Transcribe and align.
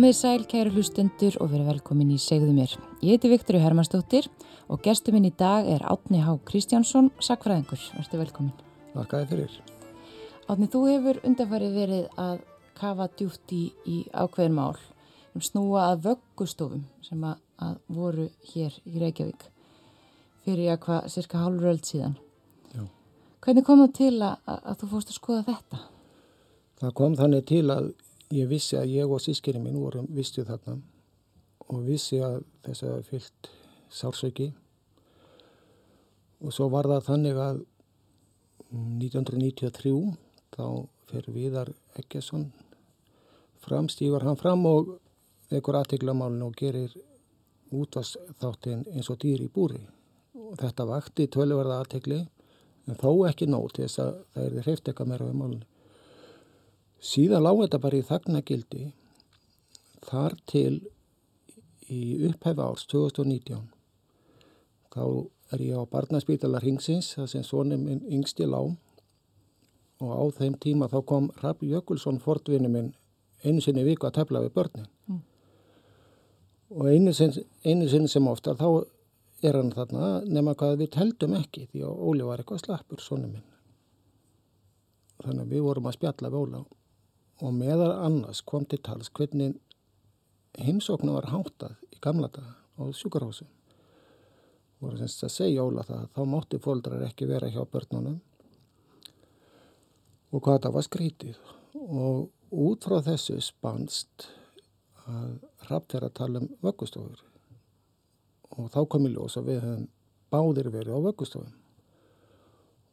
Komið 0.00 0.14
sæl, 0.16 0.44
kæru 0.48 0.70
hlustendur 0.72 1.34
og 1.44 1.50
verið 1.52 1.66
velkomin 1.74 2.14
í 2.14 2.14
Segðu 2.16 2.54
mér. 2.56 2.70
Ég 3.04 3.18
heiti 3.18 3.28
Viktori 3.28 3.58
Hermannsdóttir 3.60 4.30
og 4.72 4.80
gestur 4.80 5.12
minn 5.12 5.26
í 5.28 5.32
dag 5.36 5.68
er 5.68 5.84
Átni 5.84 6.22
Há 6.24 6.30
Kristjánsson, 6.48 7.10
sakfræðingur. 7.20 7.82
Verður 7.98 8.22
velkomin. 8.22 8.54
Þakkaði 8.94 9.28
fyrir. 9.34 9.58
Átni, 10.48 10.70
þú 10.72 10.82
hefur 10.86 11.20
undanfarið 11.28 11.76
verið 11.76 12.08
að 12.16 12.40
kafa 12.80 13.10
djúft 13.12 13.52
í, 13.52 13.60
í 13.84 14.00
ákveðin 14.16 14.56
mál 14.56 14.80
um 15.36 15.44
snúa 15.44 15.90
að 15.90 16.08
vöggustofum 16.08 16.88
sem 17.04 17.28
að, 17.34 17.46
að 17.60 17.78
voru 18.00 18.28
hér 18.54 18.82
í 18.88 19.04
Reykjavík 19.04 19.48
fyrir 20.48 20.78
að 20.78 20.84
hvað 20.86 21.10
cirka 21.12 21.44
hálfuröld 21.44 21.84
síðan. 21.84 22.16
Já. 22.72 22.86
Hvernig 23.44 23.68
kom 23.68 23.84
það 23.84 23.98
til 24.00 24.14
að, 24.16 24.38
að 24.64 24.80
þú 24.80 24.94
fórst 24.96 25.12
að 25.12 25.20
skoða 25.20 25.48
þetta? 25.52 25.88
Það 26.86 27.02
kom 27.04 27.20
þannig 27.20 27.50
til 27.52 27.66
að 27.68 27.98
ég 28.30 28.48
vissi 28.50 28.78
að 28.78 28.92
ég 28.94 29.10
og 29.10 29.22
sískinni 29.22 29.62
mín 29.62 29.80
vorum 29.80 30.06
vistu 30.14 30.44
þarna 30.46 30.78
og 31.70 31.84
vissi 31.86 32.20
að 32.22 32.40
þess 32.66 32.86
að 32.86 33.04
fyllt 33.08 33.50
sársöki 33.90 34.48
og 36.40 36.54
svo 36.54 36.70
var 36.72 36.88
það 36.90 37.06
þannig 37.08 37.40
að 37.42 37.62
1993 38.70 39.94
þá 40.54 40.66
fer 41.10 41.26
Viðar 41.34 41.72
Eggesson 41.98 42.50
fram, 43.64 43.88
stífar 43.90 44.24
hann 44.28 44.38
fram 44.38 44.62
og 44.70 44.94
ekkur 45.50 45.80
aðteglamálun 45.80 46.46
og 46.46 46.54
gerir 46.58 46.94
útvastþáttin 47.74 48.86
eins 48.94 49.10
og 49.10 49.18
dýr 49.22 49.42
í 49.44 49.50
búri. 49.50 49.80
Og 50.34 50.56
þetta 50.58 50.86
vakti 50.86 51.26
tölverða 51.30 51.80
aðtegli 51.82 52.20
en 52.86 52.98
þó 52.98 53.26
ekki 53.28 53.50
nóg 53.50 53.74
til 53.74 53.86
þess 53.86 54.02
að 54.04 54.14
það 54.34 54.46
er 54.46 54.64
hreift 54.64 54.88
eitthvað 54.88 55.10
meira 55.12 55.28
við 55.28 55.38
málunni 55.42 55.69
Síðan 57.00 57.46
lág 57.46 57.62
þetta 57.62 57.80
bara 57.80 57.96
í 57.96 58.04
þagnagildi 58.04 58.86
þar 60.04 60.34
til 60.50 60.80
í 61.90 62.00
upphæfa 62.28 62.66
árs 62.68 62.84
2019. 62.92 63.62
Þá 64.90 65.04
er 65.54 65.64
ég 65.64 65.80
á 65.80 65.84
barnaspítalar 65.90 66.64
hingsins, 66.66 67.14
það 67.16 67.30
sem 67.32 67.46
svonum 67.46 67.86
minn 67.86 68.04
yngsti 68.04 68.46
lág 68.46 68.76
og 70.00 70.10
á 70.12 70.24
þeim 70.36 70.56
tíma 70.60 70.88
þá 70.92 71.00
kom 71.06 71.28
Rapp 71.42 71.64
Jökulsson, 71.64 72.20
fortvinni 72.20 72.70
minn, 72.72 72.92
einu 73.44 73.60
sinni 73.64 73.84
viku 73.84 74.08
að 74.08 74.20
tefla 74.20 74.42
við 74.44 74.54
börnin. 74.56 74.88
Mm. 75.08 75.20
Og 76.76 76.88
einu 76.88 77.12
sinni, 77.16 77.44
einu 77.64 77.88
sinni 77.90 78.08
sem 78.08 78.28
oftar 78.28 78.56
þá 78.60 78.84
er 79.44 79.56
hann 79.56 79.72
þarna 79.72 80.10
nema 80.28 80.54
hvað 80.54 80.82
við 80.82 81.00
heldum 81.00 81.36
ekki 81.38 81.66
því 81.72 81.84
að 81.88 82.04
Óli 82.10 82.28
var 82.28 82.42
eitthvað 82.42 82.64
slappur, 82.64 83.00
svonum 83.00 83.34
minn. 83.34 83.48
Þannig 85.20 85.44
að 85.44 85.56
við 85.56 85.64
vorum 85.66 85.88
að 85.88 85.96
spjalla 85.98 86.32
við 86.32 86.44
Óla 86.44 86.62
og 86.62 86.79
meðal 87.48 87.92
annars 88.04 88.42
kom 88.44 88.66
til 88.68 88.82
tals 88.84 89.08
hvernig 89.16 89.56
heimsóknu 90.60 91.14
var 91.16 91.30
háttað 91.32 91.78
í 91.94 92.00
gamla 92.04 92.28
daga 92.34 92.56
á 92.76 92.82
sjúkarhásum 92.92 93.48
voru 94.80 94.96
semst 94.96 95.24
að 95.26 95.34
segja 95.34 95.64
Óla 95.64 95.84
það 95.84 96.04
þá 96.16 96.20
mótti 96.32 96.60
fóldrar 96.62 97.04
ekki 97.04 97.28
vera 97.28 97.50
hjá 97.52 97.60
börnunum. 97.68 98.18
Og 100.30 100.44
hvað 100.44 100.62
það 100.64 100.76
var 100.76 100.86
skrítið. 100.86 101.40
Og 101.74 102.30
út 102.64 102.86
frá 102.86 103.00
þessu 103.04 103.36
spanst 103.44 104.28
að 105.10 105.36
hrapt 105.66 105.96
vera 105.96 106.08
að 106.08 106.16
tala 106.20 106.42
um 106.42 106.48
vöggustofur. 106.64 107.24
Og 108.56 108.70
þá 108.72 108.80
kom 108.90 109.06
í 109.06 109.12
ljós 109.12 109.36
að 109.38 109.50
við 109.50 109.60
hefum 109.66 109.86
báðir 110.32 110.70
verið 110.72 110.96
á 110.96 111.06
vöggustofum. 111.08 111.54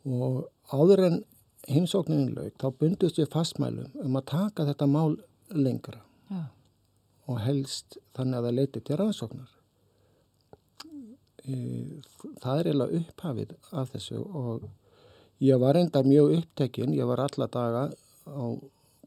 Og 0.08 0.44
áður 0.74 1.06
en 1.08 1.20
heimsóknin 1.68 2.32
laug, 2.36 2.54
þá 2.60 2.68
bundust 2.80 3.20
við 3.20 3.30
fastmælum 3.34 3.92
um 4.04 4.18
að 4.20 4.30
taka 4.32 4.66
þetta 4.70 4.88
mál 4.90 5.18
lengra 5.52 6.02
ja. 6.32 6.48
og 7.28 7.40
helst 7.44 8.00
þannig 8.16 8.40
að 8.40 8.48
það 8.48 8.58
leiti 8.60 8.84
til 8.84 9.00
rannsóknar. 9.02 9.54
Það 11.48 12.60
er 12.60 12.68
eiginlega 12.68 13.02
upphafið 13.02 13.54
af 13.72 13.94
þessu 13.94 14.20
og 14.20 14.66
ég 15.44 15.60
var 15.62 15.80
enda 15.80 16.04
mjög 16.04 16.34
upptekinn, 16.42 16.96
ég 16.96 17.08
var 17.08 17.24
alla 17.24 17.48
daga 17.52 17.84
á 18.28 18.46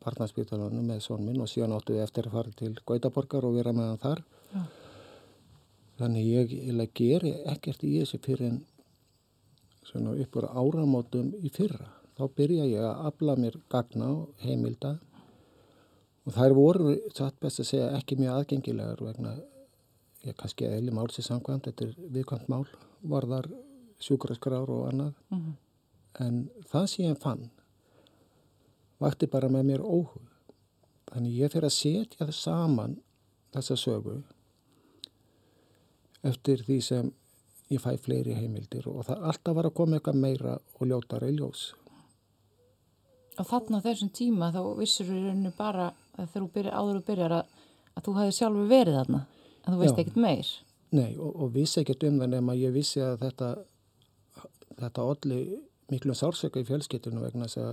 barnaspítalunum 0.01 0.87
með 0.89 1.03
són 1.05 1.27
minn 1.27 1.43
og 1.45 1.51
síðan 1.53 1.77
áttu 1.77 1.97
við 1.97 2.07
eftir 2.07 2.29
að 2.29 2.37
fara 2.39 2.55
til 2.57 2.73
Gautaborgar 2.89 3.45
og 3.45 3.59
vera 3.59 3.75
með 3.77 3.91
hann 3.91 4.05
þar. 4.05 4.23
Ja. 4.55 4.65
Þannig 6.01 6.29
ég 6.31 6.55
eiginlega 6.57 6.97
geri 6.97 7.35
ekkert 7.53 7.85
í 7.85 7.99
þessu 7.99 8.21
fyrir 8.25 8.55
en 8.55 8.61
uppur 9.91 10.47
áramótum 10.47 11.35
í 11.45 11.51
fyrra 11.53 11.91
þá 12.21 12.27
byrja 12.37 12.67
ég 12.69 12.85
að 12.85 13.07
afla 13.11 13.37
mér 13.41 13.57
gagna 13.73 14.11
og 14.15 14.45
heimilda 14.45 14.97
og 16.27 16.35
þær 16.37 16.55
voru, 16.57 16.95
satt 17.17 17.39
best 17.41 17.63
að 17.63 17.71
segja, 17.71 17.89
ekki 17.97 18.19
mjög 18.21 18.37
aðgengilegar 18.37 19.01
vegna, 19.03 19.35
ég 20.27 20.37
kannski 20.39 20.69
eðli 20.69 20.93
mál 20.95 21.09
sér 21.11 21.27
samkvæmt, 21.27 21.71
þetta 21.71 21.87
er 21.87 22.11
viðkvæmt 22.17 22.51
mál, 22.53 22.67
varðar 23.01 23.49
sjúkraskrár 24.01 24.69
og 24.71 24.89
annað, 24.91 25.15
mm 25.31 25.39
-hmm. 25.39 25.57
en 26.27 26.51
það 26.71 26.87
sem 26.87 27.07
ég 27.07 27.19
fann 27.19 27.51
vakti 29.01 29.27
bara 29.27 29.49
með 29.49 29.65
mér 29.71 29.81
óhug. 29.81 30.27
Þannig 31.11 31.39
ég 31.41 31.53
fyrir 31.53 31.67
að 31.67 31.75
setja 31.75 32.27
það 32.27 32.37
saman 32.37 32.97
þessa 33.55 33.77
sögu 33.77 34.23
eftir 36.23 36.63
því 36.67 36.81
sem 36.85 37.13
ég 37.73 37.81
fæ 37.83 37.97
fleiri 37.99 38.37
heimildir 38.37 38.87
og 38.91 39.07
það 39.09 39.27
alltaf 39.31 39.57
var 39.57 39.69
að 39.71 39.77
koma 39.79 39.97
eitthvað 39.97 40.21
meira 40.23 40.59
og 40.79 40.87
ljótara 40.87 41.31
í 41.31 41.37
ljós 41.39 41.71
og 43.41 43.49
þarna 43.49 43.81
þessum 43.85 44.13
tíma 44.15 44.51
þá 44.55 44.61
vissur 44.79 45.09
við 45.09 45.29
rauninu 45.29 45.53
bara 45.57 45.91
þegar 46.17 46.33
þú 46.35 46.49
byrjar, 46.55 46.77
áður 46.77 47.01
og 47.01 47.07
byrjar 47.09 47.37
að, 47.39 47.55
að 47.97 48.07
þú 48.07 48.17
hefði 48.19 48.37
sjálfur 48.39 48.71
verið 48.71 48.99
þarna 49.01 49.21
en 49.61 49.73
þú 49.73 49.81
veist 49.81 50.03
ekkert 50.03 50.21
meir. 50.21 50.51
Nei 50.91 51.11
og, 51.17 51.31
og 51.31 51.53
vissi 51.55 51.81
ekkert 51.83 52.07
um 52.09 52.19
það 52.21 52.33
nema 52.35 52.57
ég 52.59 52.75
vissi 52.75 53.03
að 53.05 53.21
þetta 53.25 53.51
þetta 54.81 55.07
allir 55.13 55.55
miklu 55.91 56.15
sársöka 56.17 56.63
í 56.63 56.67
fjölskyttunum 56.69 57.25
vegna 57.25 57.49
þess 57.49 57.63
að 57.65 57.73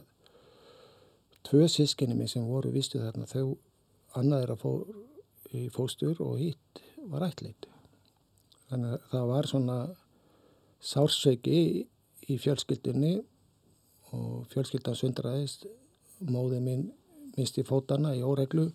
tvö 1.47 1.67
sískinni 1.72 2.17
mig 2.17 2.31
sem 2.31 2.45
voru 2.47 2.72
vistu 2.73 2.99
þarna 3.01 3.28
þau 3.29 3.57
annað 4.17 4.44
er 4.44 4.53
að 4.53 4.63
fó 4.63 4.72
í 5.55 5.67
fóstur 5.73 6.19
og 6.23 6.39
hitt 6.41 6.81
var 7.07 7.28
ætlit 7.28 7.67
þannig 8.67 8.97
að 8.97 9.05
það 9.13 9.29
var 9.31 9.49
svona 9.51 9.78
sársöki 10.84 11.53
í, 11.55 11.67
í 12.28 12.38
fjölskyttunni 12.41 13.13
og 14.16 14.47
fjölskyldan 14.53 14.97
sundraðist. 14.97 15.68
Móði 16.28 16.62
minn 16.63 16.88
misti 17.38 17.64
fótana 17.66 18.16
í 18.17 18.23
óreglu 18.26 18.70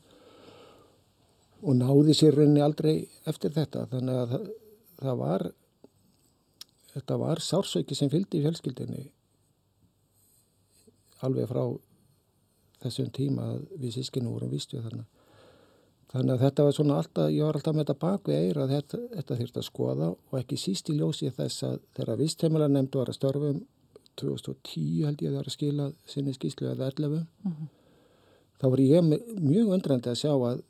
og 1.63 1.79
náði 1.79 2.15
sér 2.15 2.37
rauninni 2.37 2.63
aldrei 2.63 3.09
eftir 3.27 3.55
þetta. 3.55 3.87
Þannig 3.91 4.21
að 4.21 4.35
það, 4.35 4.47
það 5.03 5.19
var 5.23 5.49
þetta 6.93 7.19
var 7.21 7.43
sársauki 7.43 7.97
sem 7.97 8.11
fylgdi 8.13 8.41
í 8.41 8.45
fjölskyldinni 8.45 9.07
alveg 11.27 11.49
frá 11.49 11.65
þessum 12.83 13.11
tíma 13.15 13.49
að 13.55 13.67
við 13.81 13.99
sískinu 13.99 14.33
vorum 14.33 14.53
vistu 14.53 14.81
þannig 14.83 15.07
þannig 16.13 16.35
að 16.35 16.43
þetta 16.45 16.65
var 16.67 16.75
svona 16.77 16.97
alltaf, 17.01 17.31
ég 17.33 17.47
var 17.47 17.57
alltaf 17.57 17.77
með 17.77 17.87
þetta 17.87 18.01
baku 18.03 18.35
eira 18.35 18.65
að 18.67 18.75
þetta, 18.77 18.99
þetta 19.15 19.39
þurfti 19.39 19.63
að 19.63 19.69
skoða 19.69 20.09
og 20.13 20.35
ekki 20.41 20.59
síst 20.61 20.91
í 20.93 20.99
ljósi 20.99 21.31
þess 21.33 21.65
að 21.69 21.79
þegar 21.97 22.21
vistheimilega 22.21 22.75
nefndu 22.75 23.01
var 23.01 23.13
að 23.13 23.19
störfum 23.21 23.63
2010 24.21 25.07
held 25.07 25.23
ég 25.23 25.31
að 25.31 25.33
það 25.33 25.39
var 25.41 25.51
að 25.51 25.57
skila 25.57 25.87
sinni 26.07 26.35
skíslu 26.37 26.69
eða 26.71 26.91
11 26.91 27.09
mm 27.09 27.53
-hmm. 27.53 27.69
þá 28.61 28.67
var 28.71 28.81
ég 28.81 29.03
mjög 29.41 29.73
undrandi 29.77 30.11
að 30.11 30.21
sjá 30.23 30.33
að 30.33 30.63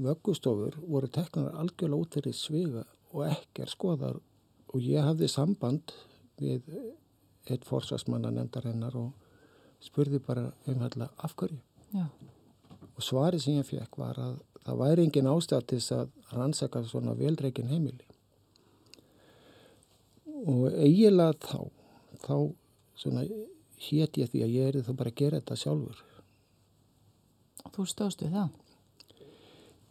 vöggustofur 0.00 0.76
voru 0.88 1.08
teknar 1.08 1.54
algjörlega 1.60 2.02
út 2.02 2.14
fyrir 2.14 2.34
sviga 2.34 2.84
og 3.12 3.26
ekki 3.26 3.62
er 3.62 3.68
skoðar 3.68 4.20
og 4.68 4.80
ég 4.80 5.02
hafði 5.04 5.28
samband 5.28 5.92
við 6.40 6.62
eitt 7.50 7.64
forsvarsmanna 7.64 8.30
nefndar 8.30 8.68
hennar 8.70 8.96
og 8.96 9.12
spurði 9.80 10.20
bara 10.26 10.52
umhverfla 10.68 11.08
af 11.18 11.34
hverju 11.36 11.58
Já. 11.94 12.06
og 12.96 13.02
svarið 13.02 13.42
sem 13.44 13.58
ég 13.58 13.66
fekk 13.66 13.98
var 13.98 14.18
að 14.18 14.38
það 14.64 14.80
væri 14.82 15.04
engin 15.04 15.30
ástæð 15.30 15.66
til 15.66 15.78
þess 15.80 15.92
að 15.96 16.36
rannsaka 16.36 16.82
svona 16.84 17.16
veldreikin 17.18 17.70
heimili 17.72 18.06
og 20.46 20.70
eiginlega 20.72 21.36
þá 21.40 21.60
þá 22.24 22.36
svona 23.00 23.24
hétt 23.80 24.18
ég 24.20 24.30
því 24.30 24.42
að 24.44 24.56
ég 24.56 24.68
er 24.68 24.84
þá 24.84 24.92
bara 24.96 25.12
að 25.12 25.20
gera 25.20 25.40
þetta 25.40 25.58
sjálfur. 25.62 26.02
Þú 27.70 27.86
stóðst 27.88 28.24
við 28.24 28.34
það? 28.36 28.50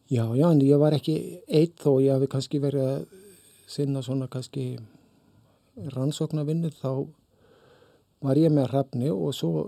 Já, 0.09 0.23
já, 0.33 0.45
en 0.49 0.61
ég 0.65 0.81
var 0.81 0.95
ekki 0.97 1.15
eitt 1.45 1.77
þó 1.81 1.99
ég 2.01 2.15
hafi 2.15 2.29
kannski 2.29 2.61
verið 2.61 2.87
að 2.87 3.17
sinna 3.69 4.01
svona 4.05 4.29
kannski 4.31 4.79
rannsóknarvinnur 5.93 6.73
þá 6.73 7.05
var 8.25 8.39
ég 8.41 8.51
með 8.51 8.71
hrafni 8.71 9.11
og 9.13 9.35
svo 9.37 9.67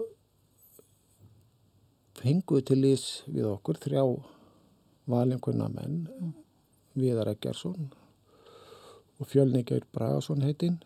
fenguði 2.18 2.66
til 2.72 2.82
ís 2.90 3.06
við 3.28 3.52
okkur 3.52 3.80
þrjá 3.86 4.04
valingunna 5.14 5.70
menn 5.72 6.02
mm. 6.10 6.34
Viðar 6.98 7.32
Eggersson 7.32 7.92
og 9.22 9.30
Fjölningur 9.30 9.86
Bragason 9.94 10.42
heitinn 10.44 10.82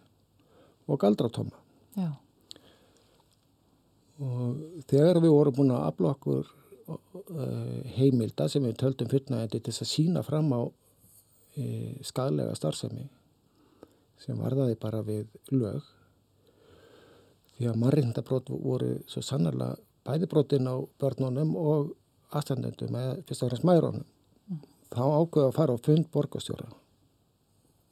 og 0.85 0.99
Galdratóma. 1.01 1.55
Já 1.95 2.11
og 4.23 4.83
þegar 4.89 5.19
við 5.23 5.33
vorum 5.33 5.57
búin 5.57 5.73
að 5.75 5.87
afla 5.89 6.13
okkur 6.13 6.47
uh, 6.87 7.81
heimilda 7.97 8.47
sem 8.51 8.63
við 8.63 8.77
töldum 8.79 9.11
fullnægandi 9.11 9.59
til 9.59 9.73
þess 9.73 9.85
að 9.85 9.91
sína 9.91 10.23
fram 10.23 10.53
á 10.55 10.61
uh, 10.63 11.91
skadlega 12.05 12.55
starfsemi 12.55 13.09
sem 14.23 14.39
varðaði 14.39 14.77
bara 14.79 15.03
við 15.05 15.27
lög 15.51 15.83
því 17.55 17.69
að 17.71 17.81
marrindabrót 17.83 18.49
voru 18.51 18.95
svo 19.11 19.23
sannarlega 19.23 19.79
bæðibrótin 20.05 20.67
á 20.69 20.75
börnunum 21.01 21.55
og 21.59 21.93
aðstandendum 22.35 22.97
eða 22.99 23.13
fyrst 23.27 23.45
og 23.45 23.51
fremst 23.51 23.67
mærónum. 23.67 24.03
Mm. 24.49 24.59
Þá 24.91 25.03
ákveða 25.03 25.47
að 25.47 25.55
fara 25.55 25.75
á 25.75 25.85
fund 25.85 26.09
borgastjóra 26.13 26.67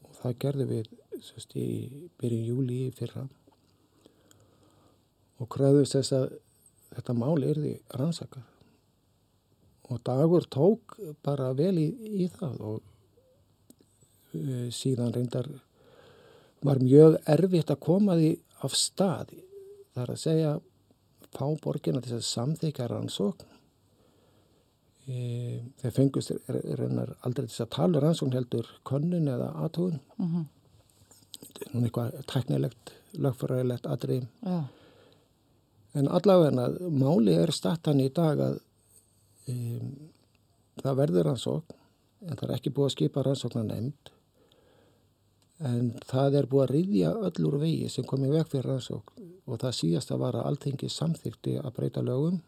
og 0.04 0.18
það 0.20 0.36
gerði 0.44 0.68
við 0.72 0.92
sérst, 1.24 1.56
í 1.56 2.10
byrjun 2.20 2.46
júli 2.50 2.80
fyrra 2.98 3.28
og 5.44 5.52
kröðust 5.52 5.98
þess 5.98 6.16
að 6.18 6.26
þetta 6.94 7.16
máli 7.18 7.52
er 7.52 7.60
því 7.60 7.76
rannsakað. 8.00 8.50
Og 9.92 10.02
dagur 10.08 10.48
tók 10.48 10.98
bara 11.26 11.52
vel 11.58 11.76
í, 11.82 11.88
í 12.24 12.28
það 12.32 12.60
og 12.72 12.82
uh, 14.40 14.68
síðan 14.74 15.14
reyndar 15.16 15.50
var 16.64 16.80
mjög 16.80 17.18
erfitt 17.30 17.74
að 17.74 17.84
koma 17.84 18.16
því 18.20 18.30
af 18.64 18.78
staði 18.80 19.42
þar 19.94 20.14
að 20.14 20.22
segja 20.22 20.54
fá 21.34 21.48
borgina 21.60 22.02
til 22.02 22.16
að 22.16 22.28
samþykja 22.28 22.88
rannsókn. 22.92 23.50
E, 25.04 25.16
þeir 25.82 25.92
fengust 25.92 26.32
er 26.32 26.84
aldrei 27.28 27.50
til 27.50 27.66
að 27.66 27.74
tala 27.76 27.98
um 27.98 28.04
rannsókn 28.06 28.38
heldur 28.38 28.70
könnun 28.88 29.28
eða 29.28 29.50
aðtóðun 29.66 30.00
mm 30.00 30.30
-hmm. 30.30 30.46
þetta 31.42 31.66
er 31.66 31.74
nú 31.74 31.82
eitthvað 31.84 32.14
teknilegt 32.32 32.94
lögfræðilegt 33.26 33.90
aðrið 33.90 34.24
ja. 34.46 34.62
En 35.94 36.10
allavega 36.10 36.68
máli 36.90 37.36
er 37.38 37.54
startan 37.54 38.02
í 38.02 38.10
dag 38.14 38.40
að 38.42 38.60
um, 39.52 39.94
það 40.82 41.00
verður 41.02 41.30
rannsókn 41.30 41.80
en 42.24 42.40
það 42.40 42.50
er 42.50 42.56
ekki 42.58 42.74
búið 42.74 42.90
að 42.90 42.96
skipa 42.96 43.24
rannsóknar 43.26 43.68
nefnd 43.68 44.14
en 45.64 45.92
það 46.10 46.40
er 46.40 46.50
búið 46.52 46.64
að 46.66 46.74
riðja 46.74 47.14
öllur 47.30 47.60
vegi 47.62 47.90
sem 47.92 48.08
komið 48.10 48.38
vekk 48.40 48.52
fyrir 48.56 48.70
rannsókn 48.72 49.30
og 49.44 49.62
það 49.62 49.78
síðast 49.80 50.14
að 50.14 50.24
vara 50.24 50.46
alltingi 50.50 50.90
samþykti 50.90 51.58
að 51.62 51.76
breyta 51.78 52.04
lögum 52.06 52.42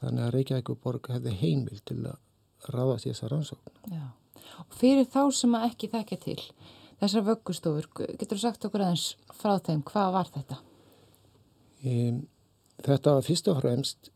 þannig 0.00 0.24
að 0.26 0.34
Reykjavík 0.36 0.72
borg 0.82 1.10
hefði 1.12 1.36
heimil 1.40 1.80
til 1.88 2.00
að 2.10 2.74
ráðast 2.74 3.06
í 3.06 3.12
þessa 3.12 3.30
rannsókn 3.32 3.94
Já. 3.94 4.04
og 4.66 4.76
fyrir 4.76 5.08
þá 5.08 5.22
sem 5.36 5.56
að 5.56 5.66
ekki 5.70 5.92
þekkja 5.94 6.20
til 6.26 6.40
þessar 7.00 7.24
vöggustofur, 7.30 7.86
getur 7.96 8.36
þú 8.36 8.42
sagt 8.42 8.66
okkur 8.68 8.84
aðeins 8.84 9.06
frá 9.32 9.54
þeim, 9.64 9.80
hvað 9.88 10.12
var 10.18 10.32
þetta? 10.34 10.58
Um, 11.80 12.24
þetta 12.84 13.16
var 13.16 13.24
fyrst 13.24 13.48
og 13.48 13.60
fremst 13.62 14.10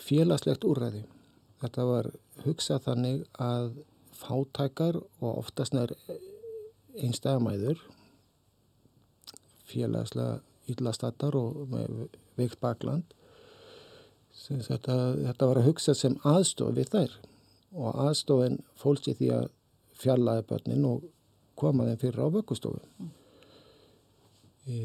félagslegt 0.00 0.64
úrræði. 0.68 1.04
Þetta 1.62 1.84
var 1.88 2.10
hugsað 2.44 2.82
þannig 2.84 3.22
að 3.40 3.70
fátækar 4.16 4.98
og 5.00 5.30
oftast 5.30 5.76
nær 5.76 5.92
einstæðamæður, 6.96 7.80
félagslega 9.68 10.40
yllastattar 10.72 11.36
og 11.36 11.74
veikt 12.36 12.60
bakland, 12.60 13.04
þetta, 14.46 14.96
þetta 15.26 15.48
var 15.50 15.60
að 15.60 15.68
hugsa 15.70 15.94
sem 15.96 16.16
aðstof 16.28 16.74
við 16.76 16.92
þær 16.92 17.16
og 17.76 18.00
aðstofin 18.06 18.60
fólks 18.80 19.10
í 19.10 19.16
því 19.18 19.30
að 19.36 19.48
fjallaði 19.96 20.44
börnin 20.50 20.88
og 20.88 21.06
koma 21.56 21.86
þeim 21.88 22.00
fyrir 22.00 22.24
á 22.24 22.28
vöggustofu. 22.32 22.82
Mm. 23.00 23.10
E, 24.66 24.76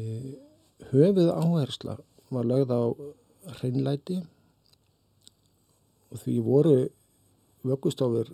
höfuð 0.92 1.30
áhersla 1.32 1.98
var 2.32 2.48
lögð 2.48 2.72
á 2.72 2.82
hreinlæti 3.58 4.18
og 6.12 6.20
því 6.22 6.36
voru 6.44 6.76
vöggustofur 7.66 8.32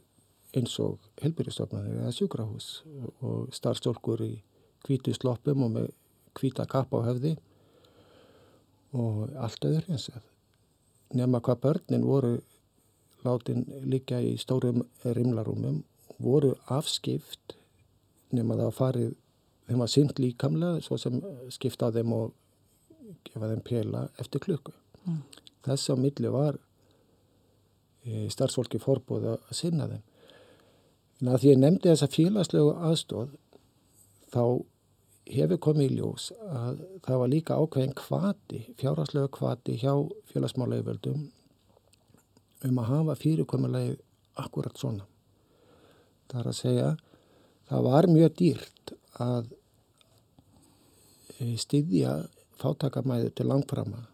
eins 0.57 0.79
og 0.81 0.99
helbyrjastofnarnir 1.23 2.01
eða 2.03 2.15
sjúkrahús 2.17 2.69
og 3.21 3.51
starfstólkur 3.55 4.25
í 4.25 4.35
kvítu 4.87 5.13
sloppum 5.17 5.67
og 5.67 5.75
með 5.77 5.91
kvíta 6.39 6.67
kappa 6.71 7.03
á 7.03 7.09
höfði 7.11 7.35
og 8.97 9.29
allt 9.37 9.67
öður 9.69 9.91
eins. 9.93 10.09
Að 10.15 10.25
nema 11.19 11.41
hvað 11.45 11.63
börnin 11.65 12.07
voru 12.09 12.39
látin 13.25 13.65
líka 13.85 14.21
í 14.23 14.37
stórum 14.41 14.85
rimlarúmum 15.05 15.83
voru 16.19 16.55
afskipt 16.73 17.57
nema 18.33 18.57
það 18.57 18.67
að 18.67 18.77
farið 18.79 19.15
þeim 19.69 19.83
var 19.83 19.93
synd 19.93 20.21
líkamlega 20.23 20.85
svo 20.85 20.99
sem 21.01 21.21
skipta 21.53 21.91
á 21.91 21.95
þeim 21.95 22.15
og 22.17 22.33
gefa 23.27 23.51
þeim 23.51 23.65
pela 23.67 24.07
eftir 24.21 24.43
klukku 24.45 24.75
mm. 25.05 25.21
þess 25.67 25.93
að 25.93 26.03
milli 26.05 26.33
var 26.33 26.59
starfsfólki 28.33 28.81
fórbúið 28.81 29.27
að 29.35 29.53
sinna 29.57 29.89
þeim. 29.91 30.05
En 31.19 31.31
að 31.33 31.43
því 31.43 31.51
ég 31.51 31.61
nefndi 31.61 31.91
þessa 31.91 32.09
félagslegu 32.13 32.75
aðstóð 32.89 33.33
þá 34.33 34.43
hefur 35.29 35.61
komið 35.67 35.91
í 35.91 35.99
ljós 35.99 36.31
að 36.47 36.85
það 37.05 37.21
var 37.23 37.33
líka 37.33 37.59
ákveðin 37.59 37.97
kvati, 37.99 38.61
fjárhagslegu 38.81 39.33
kvati 39.35 39.77
hjá 39.81 39.93
félagsmálaugvöldum 40.31 41.27
um 42.69 42.81
að 42.83 42.91
hafa 42.93 43.19
fyrirkomulegi 43.19 43.99
akkurat 44.39 44.79
svona. 44.79 45.05
Það 46.31 46.41
er 46.41 46.51
að 46.51 46.59
segja, 46.59 46.89
það 47.69 47.87
var 47.89 48.09
mjög 48.13 48.35
dýrt 48.39 48.95
að 49.19 49.53
styðja 51.59 52.15
fátakamæðu 52.61 53.35
til 53.35 53.49
langframa 53.51 54.05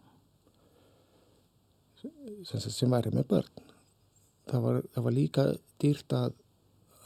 sem, 2.44 2.60
sem 2.60 2.92
væri 2.92 3.14
með 3.14 3.30
börn 3.32 3.64
það 4.50 4.64
var, 4.66 4.80
það 4.94 5.06
var 5.06 5.16
líka 5.16 5.44
dýrt 5.82 6.16
að 6.16 6.34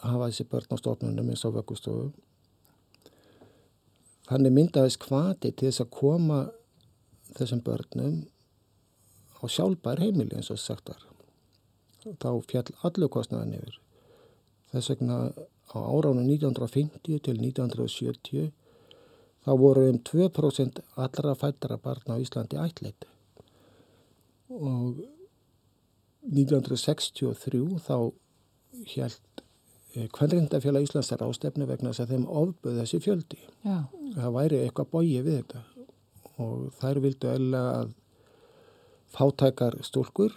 hafa 0.03 0.29
þessi 0.29 0.47
börn 0.53 0.75
á 0.75 0.77
stofnunum 0.81 1.31
eins 1.33 1.45
og 1.47 1.57
vöggustofu. 1.57 2.09
Þannig 4.29 4.55
myndaðist 4.55 5.05
hvati 5.09 5.53
til 5.53 5.71
þess 5.71 5.85
að 5.85 5.93
koma 5.97 6.41
þessum 7.39 7.63
börnum 7.65 8.19
á 9.41 9.45
sjálfbær 9.49 10.03
heimili 10.03 10.37
eins 10.37 10.51
og 10.53 10.61
sagt 10.61 10.91
var. 10.91 11.05
Þá 12.05 12.31
fjall 12.49 12.69
allu 12.87 13.09
kostnaðan 13.13 13.57
yfir. 13.59 13.79
Þess 14.73 14.93
vegna 14.93 15.19
á 15.73 15.79
áránum 15.79 16.29
1950 16.29 17.23
til 17.25 17.41
1970 17.41 18.51
þá 19.47 19.53
voru 19.61 19.87
um 19.93 20.01
2% 20.11 20.83
allra 21.05 21.35
fættara 21.39 21.79
barna 21.83 22.19
á 22.19 22.23
Íslandi 22.23 22.59
ætleiti 22.63 23.09
og 24.49 25.03
1963 26.29 27.63
þá 27.85 27.97
held 28.95 29.45
Kvennrindafélag 30.13 30.85
Íslands 30.85 31.11
er 31.15 31.23
ástefni 31.25 31.67
vegna 31.67 31.91
þess 31.91 32.05
að 32.05 32.11
þeim 32.13 32.27
ofböð 32.41 32.77
þessi 32.83 32.99
fjöldi. 33.03 33.39
Já. 33.65 33.79
Það 34.15 34.35
væri 34.37 34.59
eitthvað 34.63 34.91
bóið 34.93 35.25
við 35.27 35.39
þetta 35.39 35.63
og 36.45 36.67
þær 36.79 37.01
vildu 37.03 37.31
eða 37.33 37.63
að 37.73 37.95
fátækar 39.17 39.79
stúlkur, 39.83 40.37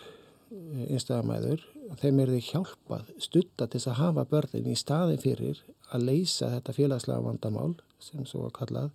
einstæðamæður, 0.88 1.66
þeim 2.00 2.20
er 2.20 2.32
þið 2.36 2.48
hjálpað 2.52 3.12
stutta 3.20 3.68
til 3.68 3.80
þess 3.80 3.92
að 3.92 4.00
hafa 4.00 4.26
börnin 4.32 4.72
í 4.72 4.76
staði 4.80 5.18
fyrir 5.22 5.62
að 5.92 6.08
leysa 6.08 6.52
þetta 6.56 6.76
félagslega 6.78 7.26
vandamál 7.26 7.74
sem 8.00 8.26
svo 8.26 8.46
að 8.48 8.56
kallað 8.60 8.92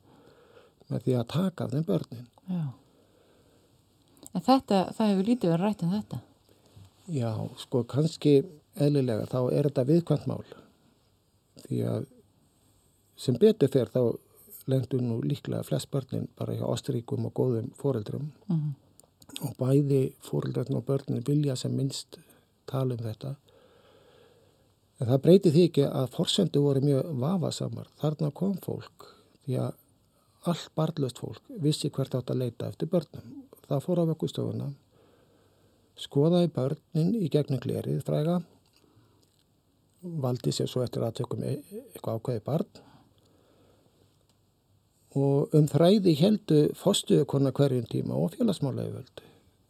með 0.89 1.03
því 1.05 1.17
að 1.19 1.29
taka 1.35 1.65
af 1.65 1.75
þeim 1.75 1.87
börnin. 1.87 2.27
Já. 2.49 2.65
En 4.33 4.45
þetta, 4.45 4.81
það 4.97 5.11
hefur 5.13 5.29
lítið 5.31 5.53
verið 5.53 5.65
rætt 5.65 5.83
en 5.83 5.89
um 5.89 5.97
þetta? 5.97 6.21
Já, 7.07 7.31
sko 7.63 7.83
kannski 7.89 8.37
eðlilega 8.83 9.27
þá 9.31 9.41
er 9.55 9.69
þetta 9.69 9.87
viðkvæmt 9.91 10.27
mál 10.31 10.45
því 11.67 11.83
að 11.89 12.07
sem 13.17 13.39
betur 13.41 13.71
fer 13.73 13.91
þá 13.93 14.01
lendur 14.71 15.03
nú 15.03 15.21
líklega 15.25 15.65
flest 15.67 15.91
börnin 15.93 16.27
bara 16.39 16.57
hjá 16.57 16.67
ástríkum 16.69 17.29
og 17.29 17.35
góðum 17.39 17.71
fóreldrum 17.79 18.33
mm 18.49 18.57
-hmm. 18.57 18.73
og 19.47 19.57
bæði 19.57 20.13
fóreldrarn 20.21 20.77
og 20.77 20.85
börnin 20.85 21.27
vilja 21.27 21.57
sem 21.57 21.77
minnst 21.77 22.19
tala 22.71 22.97
um 22.97 23.05
þetta. 23.05 23.35
En 25.01 25.11
það 25.11 25.23
breyti 25.27 25.53
því 25.53 25.67
ekki 25.69 25.85
að 25.89 26.13
forsendu 26.15 26.63
voru 26.65 26.83
mjög 26.85 27.13
vafasamar. 27.21 27.91
Þarna 28.01 28.33
kom 28.37 28.57
fólk 28.65 29.11
því 29.45 29.61
að 29.67 29.77
allt 30.47 30.73
barnlöst 30.79 31.21
fólk 31.21 31.55
vissi 31.63 31.91
hvert 31.91 32.15
átt 32.15 32.33
að 32.33 32.43
leita 32.45 32.71
eftir 32.71 32.91
börnum. 32.91 33.33
Það 33.67 33.85
fór 33.85 34.03
á 34.03 34.05
vökkustofuna 34.13 34.71
skoðaði 35.97 36.51
börnin 36.53 37.15
í 37.17 37.29
gegnum 37.33 37.61
glerið 37.63 38.03
fræga, 38.05 38.41
valdi 40.03 40.53
sér 40.53 40.69
svo 40.71 40.85
eftir 40.85 41.05
að 41.07 41.23
tökum 41.23 41.45
e- 41.45 41.57
eitthvað 41.57 42.21
ákveði 42.21 42.43
barn 42.47 42.83
og 45.17 45.55
um 45.57 45.69
þræði 45.71 46.13
heldu 46.21 46.59
fostuðu 46.77 47.25
konar 47.25 47.57
hverjum 47.57 47.89
tíma 47.89 48.19
og 48.21 48.35
félagsmála 48.37 48.85
yfirvöld. 48.85 49.26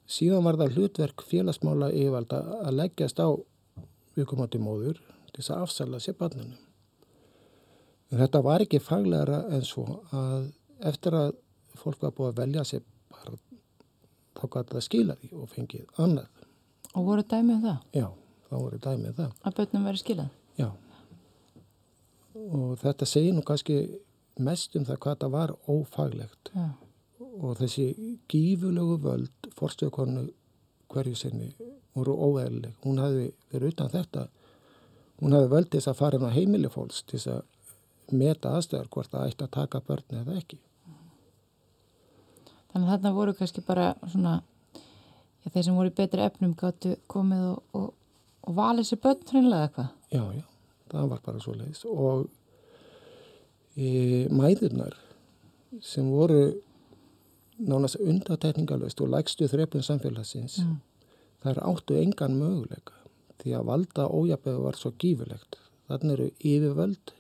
Síðan 0.07 0.47
var 0.47 0.59
það 0.61 0.77
hlutverk 0.77 1.25
félagsmála 1.27 1.91
yfirvöld 1.91 2.33
að 2.37 2.77
leggjast 2.77 3.19
á 3.19 3.29
viðkomandi 4.17 4.61
móður 4.63 5.01
til 5.33 5.41
þess 5.41 5.53
að 5.55 5.65
afsala 5.67 6.01
sér 6.03 6.17
barninu. 6.21 6.59
En 8.13 8.21
þetta 8.23 8.43
var 8.47 8.63
ekki 8.63 8.79
faglæra 8.81 9.43
en 9.51 9.67
svo 9.67 9.85
að 10.15 10.53
eftir 10.87 11.17
að 11.19 11.35
fólk 11.77 12.05
var 12.05 12.15
búið 12.15 12.33
að 12.33 12.41
velja 12.45 12.65
sér 12.71 12.85
þá 14.37 14.45
gæti 14.53 14.77
það 14.77 14.85
skila 14.85 15.17
því 15.21 15.33
og 15.35 15.51
fengið 15.51 16.03
annað 16.03 16.47
Og 16.97 17.05
voru 17.05 17.23
dæmið 17.29 17.57
um 17.59 17.65
það? 17.67 17.81
Já, 17.93 18.07
þá 18.49 18.55
voru 18.57 18.79
dæmið 18.81 19.09
um 19.11 19.17
það. 19.19 19.33
Að 19.43 19.57
börnum 19.59 19.87
verið 19.87 20.01
skilað? 20.01 20.29
Já. 20.57 20.69
Og 22.47 22.71
þetta 22.81 23.09
segir 23.11 23.35
nú 23.37 23.45
kannski 23.45 23.77
mest 24.47 24.77
um 24.79 24.87
það 24.89 25.01
hvað 25.05 25.19
það 25.25 25.35
var 25.35 25.53
ófaglegt. 25.69 26.53
Já. 26.55 26.67
Og 27.37 27.59
þessi 27.59 27.91
gífulegu 28.31 28.97
völd 29.03 29.51
forstöðkonu 29.59 30.29
hverju 30.93 31.19
sinni 31.19 31.51
voru 31.97 32.15
óeðlileg. 32.17 32.77
Hún 32.85 33.01
hafði 33.03 33.27
verið 33.53 33.75
utan 33.75 33.93
þetta. 33.93 34.27
Hún 35.21 35.37
hafði 35.37 35.53
völd 35.53 35.71
þess 35.73 35.91
að 35.91 36.01
fara 36.01 36.19
inn 36.19 36.29
á 36.29 36.37
heimili 36.37 36.71
fólks 36.73 37.03
til 37.05 37.19
þess 37.19 37.33
að 37.35 38.17
meta 38.17 38.55
aðstöðar 38.57 38.91
hvort 38.93 39.13
það 39.13 39.31
ætti 39.31 39.47
að 39.47 39.55
taka 39.57 39.83
börni 39.87 40.21
eða 40.21 40.37
ekki. 40.41 40.59
Þannig 42.73 42.91
að 42.91 42.93
þarna 42.93 43.13
voru 43.17 43.35
kannski 43.39 43.63
bara 43.65 43.87
svona, 44.05 44.35
já, 44.77 45.49
þeir 45.49 45.65
sem 45.65 45.79
voru 45.79 45.91
í 45.91 45.97
betri 45.97 46.25
efnum 46.27 46.53
gáttu 46.59 46.93
komið 47.11 47.47
og, 47.49 47.63
og, 47.81 47.87
og 48.45 48.59
valið 48.59 48.91
sér 48.91 49.01
börn 49.07 49.25
hreinlega 49.31 49.69
eitthvað. 49.69 49.89
Já, 50.13 50.23
já, 50.37 50.45
það 50.93 51.09
var 51.15 51.23
bara 51.25 51.43
svo 51.43 51.57
leiðis 51.57 51.83
og 51.89 52.27
e, 53.75 53.89
mæðurnar 54.29 54.99
sem 55.83 56.13
voru 56.13 56.43
nánast 57.59 58.01
undatekningalöst 58.01 59.01
og 59.01 59.13
lægstu 59.15 59.49
þrepun 59.49 59.85
samfélagsins, 59.85 60.59
Mm. 60.61 60.81
þær 61.43 61.63
áttu 61.63 61.97
engan 61.97 62.39
möguleika 62.39 62.93
því 63.39 63.53
að 63.59 63.65
valda 63.65 64.09
ójaböðu 64.09 64.63
var 64.63 64.77
svo 64.77 64.91
gífulegt. 64.99 65.57
Þannig 65.89 66.13
eru 66.13 66.31
yfirvöld, 66.41 67.13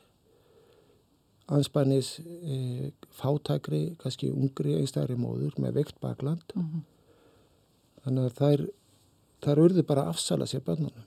anspænis 1.48 2.18
e, 2.20 2.92
fátækri, 3.10 3.96
kannski 3.98 4.32
ungri 4.32 4.74
einstæðri 4.80 5.16
móður 5.16 5.54
með 5.58 5.74
veikt 5.74 6.00
bakland. 6.00 6.42
Mm 6.54 6.82
Þannig 8.06 8.28
að 8.28 8.34
þær, 8.38 8.60
þær 9.42 9.60
urðu 9.64 9.82
bara 9.82 10.02
að 10.06 10.12
afsala 10.12 10.46
sér 10.46 10.62
bönnunum 10.62 11.06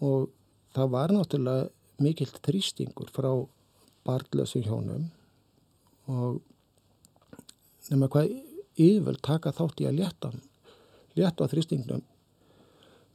og 0.00 0.30
það 0.72 0.92
var 0.94 1.12
náttúrulega 1.12 1.66
mikill 2.00 2.30
þrýstingur 2.46 3.10
frá 3.12 3.28
barnlösum 4.06 4.64
hjónum 4.64 5.10
og 6.08 6.38
nema 7.90 8.08
hvað 8.08 8.32
yfirvöld 8.78 9.20
taka 9.26 9.52
þátt 9.54 9.82
í 9.82 9.88
að 9.90 9.98
létta, 10.00 10.30
létta 11.18 11.48
þrýstingnum 11.50 12.04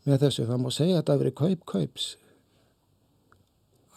með 0.07 0.25
þessu. 0.25 0.47
Það 0.49 0.61
má 0.63 0.69
segja 0.73 0.97
að 0.97 1.01
þetta 1.01 1.15
hafi 1.15 1.23
verið 1.23 1.37
kaup 1.39 1.65
kaups. 1.73 2.09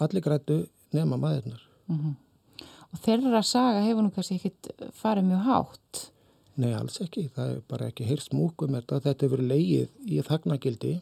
Allir 0.05 0.25
grættu 0.25 0.59
nema 0.95 1.19
maðurnar. 1.21 1.63
Og 1.87 3.01
þeirra 3.03 3.43
saga 3.45 3.83
hefur 3.85 4.07
nú 4.07 4.13
kannski 4.15 4.39
ekkit 4.39 4.71
farið 4.97 5.31
mjög 5.31 5.49
hátt. 5.49 6.07
Nei, 6.57 6.71
alls 6.73 7.01
ekki. 7.05 7.27
Það 7.35 7.53
er 7.53 7.59
bara 7.69 7.91
ekki 7.91 8.07
heyrst 8.09 8.33
múkum 8.37 8.77
þetta. 8.77 9.03
Þetta 9.05 9.27
hefur 9.27 9.45
leigið 9.45 10.09
í 10.09 10.23
þagnagildi 10.25 10.95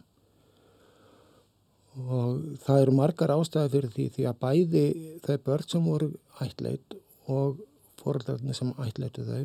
og 1.94 2.40
það 2.64 2.80
eru 2.82 2.94
margar 2.98 3.30
ástæði 3.36 3.70
fyrir 3.70 3.92
því 3.94 4.06
því 4.16 4.24
að 4.26 4.40
bæði 4.40 4.86
þau 5.22 5.36
börn 5.46 5.68
sem 5.70 5.84
voru 5.86 6.08
ættleit 6.42 6.96
og 7.30 7.60
fóröldarnir 8.00 8.56
sem 8.58 8.72
ættleitu 8.82 9.22
þau 9.28 9.44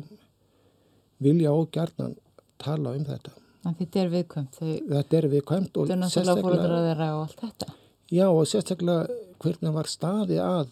vilja 1.22 1.52
ógjarnan 1.52 2.14
tala 2.60 2.94
um 2.96 3.04
þetta. 3.08 3.32
Að 3.68 3.76
þetta 3.82 4.00
er 4.02 4.10
viðkvæmt. 4.14 4.56
Þau, 4.56 4.68
Þetta 4.94 5.16
er 5.20 5.28
viðkvæmt 5.34 5.76
og 5.82 5.88
þau 5.90 5.96
náttúrulega 6.00 6.44
fóröldra 6.46 6.78
þeirra 6.86 7.08
og 7.16 7.22
allt 7.26 7.40
þetta. 7.44 7.72
já, 8.10 8.26
og 8.28 8.46
sérstaklega 8.48 9.18
hvernig 9.44 9.74
var 9.76 9.88
staði 9.88 10.38
að 10.40 10.70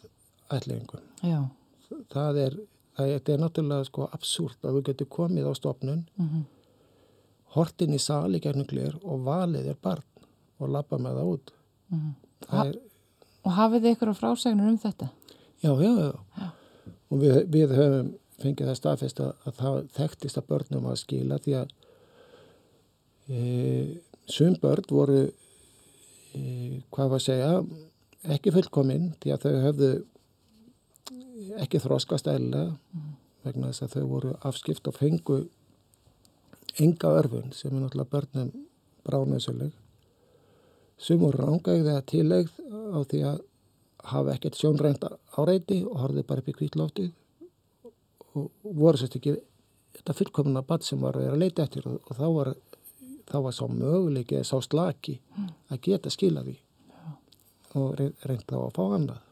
ættleingum. 0.56 1.02
Já. 1.22 1.40
Það 2.12 2.38
er, 2.44 2.56
það 2.96 3.08
er, 3.08 3.18
þetta 3.18 3.32
er 3.34 3.42
náttúrulega 3.44 3.88
sko 3.90 4.08
absúrt 4.12 4.64
að 4.64 4.78
þú 4.78 4.84
getur 4.90 5.10
komið 5.18 5.50
á 5.50 5.52
stopnun 5.56 6.06
Mm 6.18 6.46
hortin 7.56 7.94
í 7.96 7.98
sali 7.98 8.38
gernum 8.44 8.66
gler 8.68 8.92
og 9.08 9.22
valið 9.24 9.70
er 9.72 9.76
barn 9.82 10.04
og 10.60 10.68
lappa 10.68 10.98
með 11.00 11.14
það 11.16 11.30
út. 11.32 11.52
Það 12.44 12.66
er, 12.66 12.74
Og 13.48 13.54
hafið 13.56 13.84
þið 13.86 13.94
ykkur 13.94 14.10
á 14.12 14.14
frásagnur 14.18 14.68
um 14.68 14.76
þetta? 14.82 15.08
já, 15.64 15.70
já, 15.80 15.92
já. 15.96 16.12
Já. 16.42 16.48
Og 17.08 17.22
við, 17.22 17.38
við 17.54 17.72
höfum 17.78 18.10
fengið 18.42 18.70
það 18.70 18.78
staðfest 18.78 19.20
að, 19.22 19.32
að 19.44 19.58
það 19.58 19.78
þekktist 19.96 20.40
að 20.40 20.48
börnum 20.52 20.88
að 20.90 21.00
skila 21.02 21.38
því 21.42 21.56
að 21.58 21.74
e, 23.28 23.40
sum 24.30 24.56
börn 24.62 24.86
voru, 24.90 25.22
e, 26.36 26.42
hvað 26.94 27.12
var 27.14 27.18
að 27.18 27.26
segja, 27.26 27.50
ekki 28.36 28.54
fullkominn 28.54 29.12
því 29.22 29.34
að 29.34 29.46
þau 29.46 29.66
höfðu 29.66 29.90
ekki 31.58 31.80
þroskast 31.82 32.28
eðlilega 32.30 32.76
vegna 33.46 33.70
þess 33.70 33.86
að 33.86 33.94
þau 33.96 34.08
voru 34.12 34.32
afskipt 34.46 34.90
og 34.90 34.98
fengu 34.98 35.42
enga 36.78 37.12
örfun 37.18 37.52
sem 37.56 37.72
er 37.72 37.82
náttúrulega 37.82 38.12
börnum 38.12 38.50
bráðnöðsuleg. 39.06 39.70
Sum 40.98 41.22
voru 41.22 41.46
rángægði 41.46 41.94
að 41.94 42.08
tilegð 42.10 42.52
á 42.94 42.98
því 43.08 43.22
að 43.30 43.40
hafa 44.12 44.34
ekkert 44.34 44.58
sjónrænt 44.58 45.06
áreiti 45.38 45.80
og 45.86 45.98
horfði 46.02 46.26
bara 46.26 46.42
upp 46.42 46.50
í 46.50 46.56
kvítlóftið 46.58 47.10
og 48.38 48.74
voru 48.78 49.00
sérst 49.00 49.18
ekki 49.18 49.36
þetta 49.98 50.14
fullkomna 50.18 50.62
bad 50.66 50.86
sem 50.86 51.00
var 51.02 51.18
að 51.18 51.26
vera 51.26 51.36
að 51.36 51.42
leita 51.44 51.64
eftir 51.66 51.86
og, 51.90 52.00
og 52.06 52.18
þá 52.18 52.26
var 52.36 52.50
þá 53.28 53.36
var 53.44 53.54
sá 53.56 53.64
möguleiki 53.68 54.38
eða 54.38 54.48
sá 54.48 54.56
slaki 54.64 55.18
að 55.68 55.80
geta 55.84 56.12
skila 56.12 56.44
því 56.46 56.56
og 57.78 57.98
reynd 58.00 58.44
þá 58.48 58.54
að 58.62 58.70
fá 58.78 58.84
annað. 58.96 59.24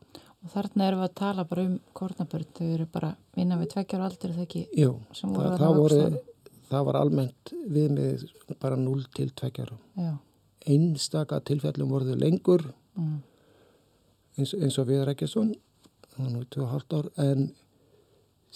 Og 0.45 0.51
þarna 0.53 0.87
erum 0.87 1.01
við 1.01 1.07
að 1.09 1.15
tala 1.19 1.45
bara 1.49 1.63
um 1.67 1.77
kornabörn. 1.97 2.51
Þau 2.55 2.67
eru 2.67 2.87
bara 2.93 3.09
innan 3.41 3.63
við 3.63 3.71
tveggjar 3.73 4.05
aldur 4.07 4.35
þegar 4.35 4.45
ekki 4.45 4.61
Jú, 4.79 4.91
það, 5.17 5.47
það, 5.63 5.79
voru, 5.81 6.21
það 6.69 6.85
var 6.91 6.99
almennt 7.01 7.53
við 7.73 7.95
með 7.97 8.27
bara 8.63 8.77
0 8.79 9.07
til 9.17 9.31
2 9.41 9.51
ára. 9.65 9.79
Já. 9.97 10.13
Einstaka 10.77 11.41
tilfellum 11.49 11.91
voru 11.95 12.13
þau 12.13 12.21
lengur 12.21 12.67
Mm. 12.97 13.19
eins, 14.39 14.55
eins 14.57 14.79
og 14.81 14.87
við 14.89 15.03
Rækjason, 15.05 15.51
það 16.15 16.21
var 16.23 16.31
nú 16.33 16.45
2,5 16.55 16.95
ár, 16.97 17.09
en 17.21 17.43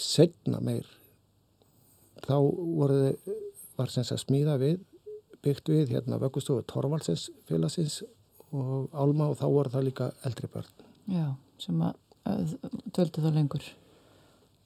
setna 0.01 0.61
meir, 0.65 0.87
þá 2.25 2.37
voru 2.41 3.13
var 3.81 3.93
sem 3.93 4.05
sagt 4.07 4.27
smíða 4.27 4.57
við, 4.61 4.81
byggt 5.45 5.71
við 5.73 5.95
hérna 5.95 6.21
vöggustofu 6.21 6.65
Torvaldsins 6.69 7.29
félagsins 7.49 8.01
og 8.53 8.91
Álma 8.93 9.31
og 9.31 9.39
þá 9.41 9.47
voru 9.49 9.73
það 9.73 9.87
líka 9.89 10.09
eldri 10.29 10.51
börn. 10.53 10.73
Já, 11.11 11.29
sem 11.61 11.85
að 11.85 11.95
uh, 12.29 12.57
dvöldu 12.93 13.25
þá 13.25 13.31
lengur. 13.35 13.69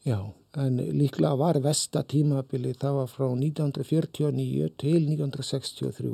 Já, 0.05 0.19
en 0.61 0.81
líklega 0.99 1.37
var 1.41 1.59
vesta 1.65 2.03
tímabili, 2.05 2.75
það 2.77 2.99
var 2.99 3.13
frá 3.13 3.27
1949 3.31 4.71
til 4.81 4.99
1963 5.01 6.11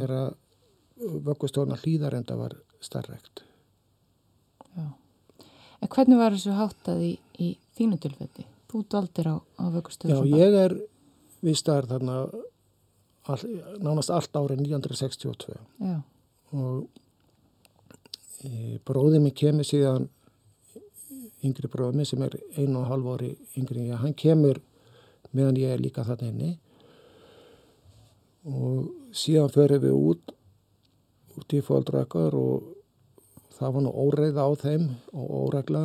þegar 0.00 0.36
vöggustofna 1.26 1.76
hlýðarenda 1.82 2.38
var 2.38 2.56
starrekt. 2.80 3.42
Já. 4.76 4.86
En 5.82 5.92
hvernig 5.92 6.20
var 6.20 6.32
þessu 6.32 6.56
háttað 6.56 7.02
í, 7.04 7.12
í 7.36 7.50
þínu 7.76 7.98
tilfelli? 8.00 8.46
Þú 8.66 8.82
dvaldir 8.90 9.30
á, 9.30 9.36
á 9.38 9.64
Já, 9.66 9.72
vögustöðu 9.76 10.26
ég 10.32 10.58
er 10.64 10.76
vistaður 11.46 11.90
þarna 11.92 12.18
all, 13.30 13.42
nánast 13.82 14.12
allt 14.14 14.38
árið 14.38 14.64
1962 14.66 15.56
Já, 15.82 15.96
og 16.52 16.86
e, 18.42 18.78
bróðið 18.86 19.22
mér 19.22 19.36
kemur 19.38 19.68
síðan 19.68 20.08
yngri 21.46 21.70
bróðið 21.70 22.00
mér 22.00 22.08
sem 22.10 22.24
er 22.26 22.38
einu 22.56 22.80
og 22.80 22.88
halv 22.90 23.12
ári 23.14 23.34
yngri 23.58 23.86
ég, 23.90 24.00
hann 24.00 24.16
kemur 24.16 24.62
meðan 25.36 25.60
ég 25.60 25.74
er 25.74 25.82
líka 25.82 26.04
þarna 26.06 26.30
inni. 26.30 26.54
Og 28.46 29.12
síðan 29.16 29.52
förum 29.52 29.82
við 29.82 29.96
út 29.96 30.34
út 31.36 31.52
í 31.52 31.60
fóldrakar 31.64 32.34
og 32.38 32.72
það 33.58 33.74
var 33.74 33.84
nú 33.84 33.92
óreiða 33.92 34.46
á 34.46 34.50
þeim 34.60 34.86
og 35.12 35.32
óregla. 35.42 35.84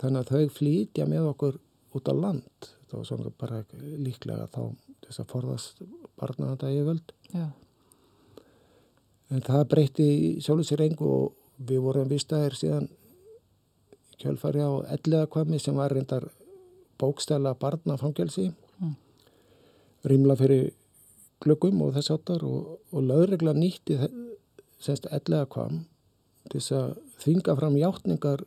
Þannig 0.00 0.20
að 0.22 0.30
þau 0.32 0.54
flýtja 0.58 1.08
með 1.10 1.28
okkur 1.32 1.58
út 1.94 2.10
á 2.10 2.14
land 2.14 2.70
það 2.90 2.96
var 2.98 3.06
svona 3.10 3.34
bara 3.38 3.64
líklega 3.80 4.48
þá 4.54 4.62
þess 5.04 5.20
að 5.22 5.30
forðast 5.32 5.84
barna 6.18 6.52
þetta 6.54 6.72
yfirvöld 6.74 7.14
já, 7.34 7.46
En 9.32 9.42
það 9.42 9.64
breytti 9.72 10.08
sjálfur 10.44 10.66
sér 10.68 10.84
engu 10.84 11.08
og 11.08 11.64
við 11.64 11.80
vorum 11.82 12.10
vistaðir 12.10 12.56
síðan 12.58 12.88
kjölfari 14.20 14.62
á 14.62 14.72
elliðakvami 14.94 15.58
sem 15.58 15.76
var 15.78 15.94
reyndar 15.94 16.28
bókstæla 17.00 17.54
barnafangelsi. 17.58 18.50
Mm. 18.78 18.94
Rímla 20.10 20.36
fyrir 20.38 20.70
glöggum 21.42 21.82
og 21.86 21.94
þess 21.96 22.12
áttar 22.14 22.44
og, 22.46 22.76
og 22.92 23.08
lögregla 23.08 23.56
nýtti 23.56 23.98
semst 24.82 25.08
elliðakvam 25.10 25.82
til 26.50 26.60
þess 26.60 26.76
að 26.78 26.92
þvinga 27.24 27.56
fram 27.58 27.80
játningar 27.80 28.44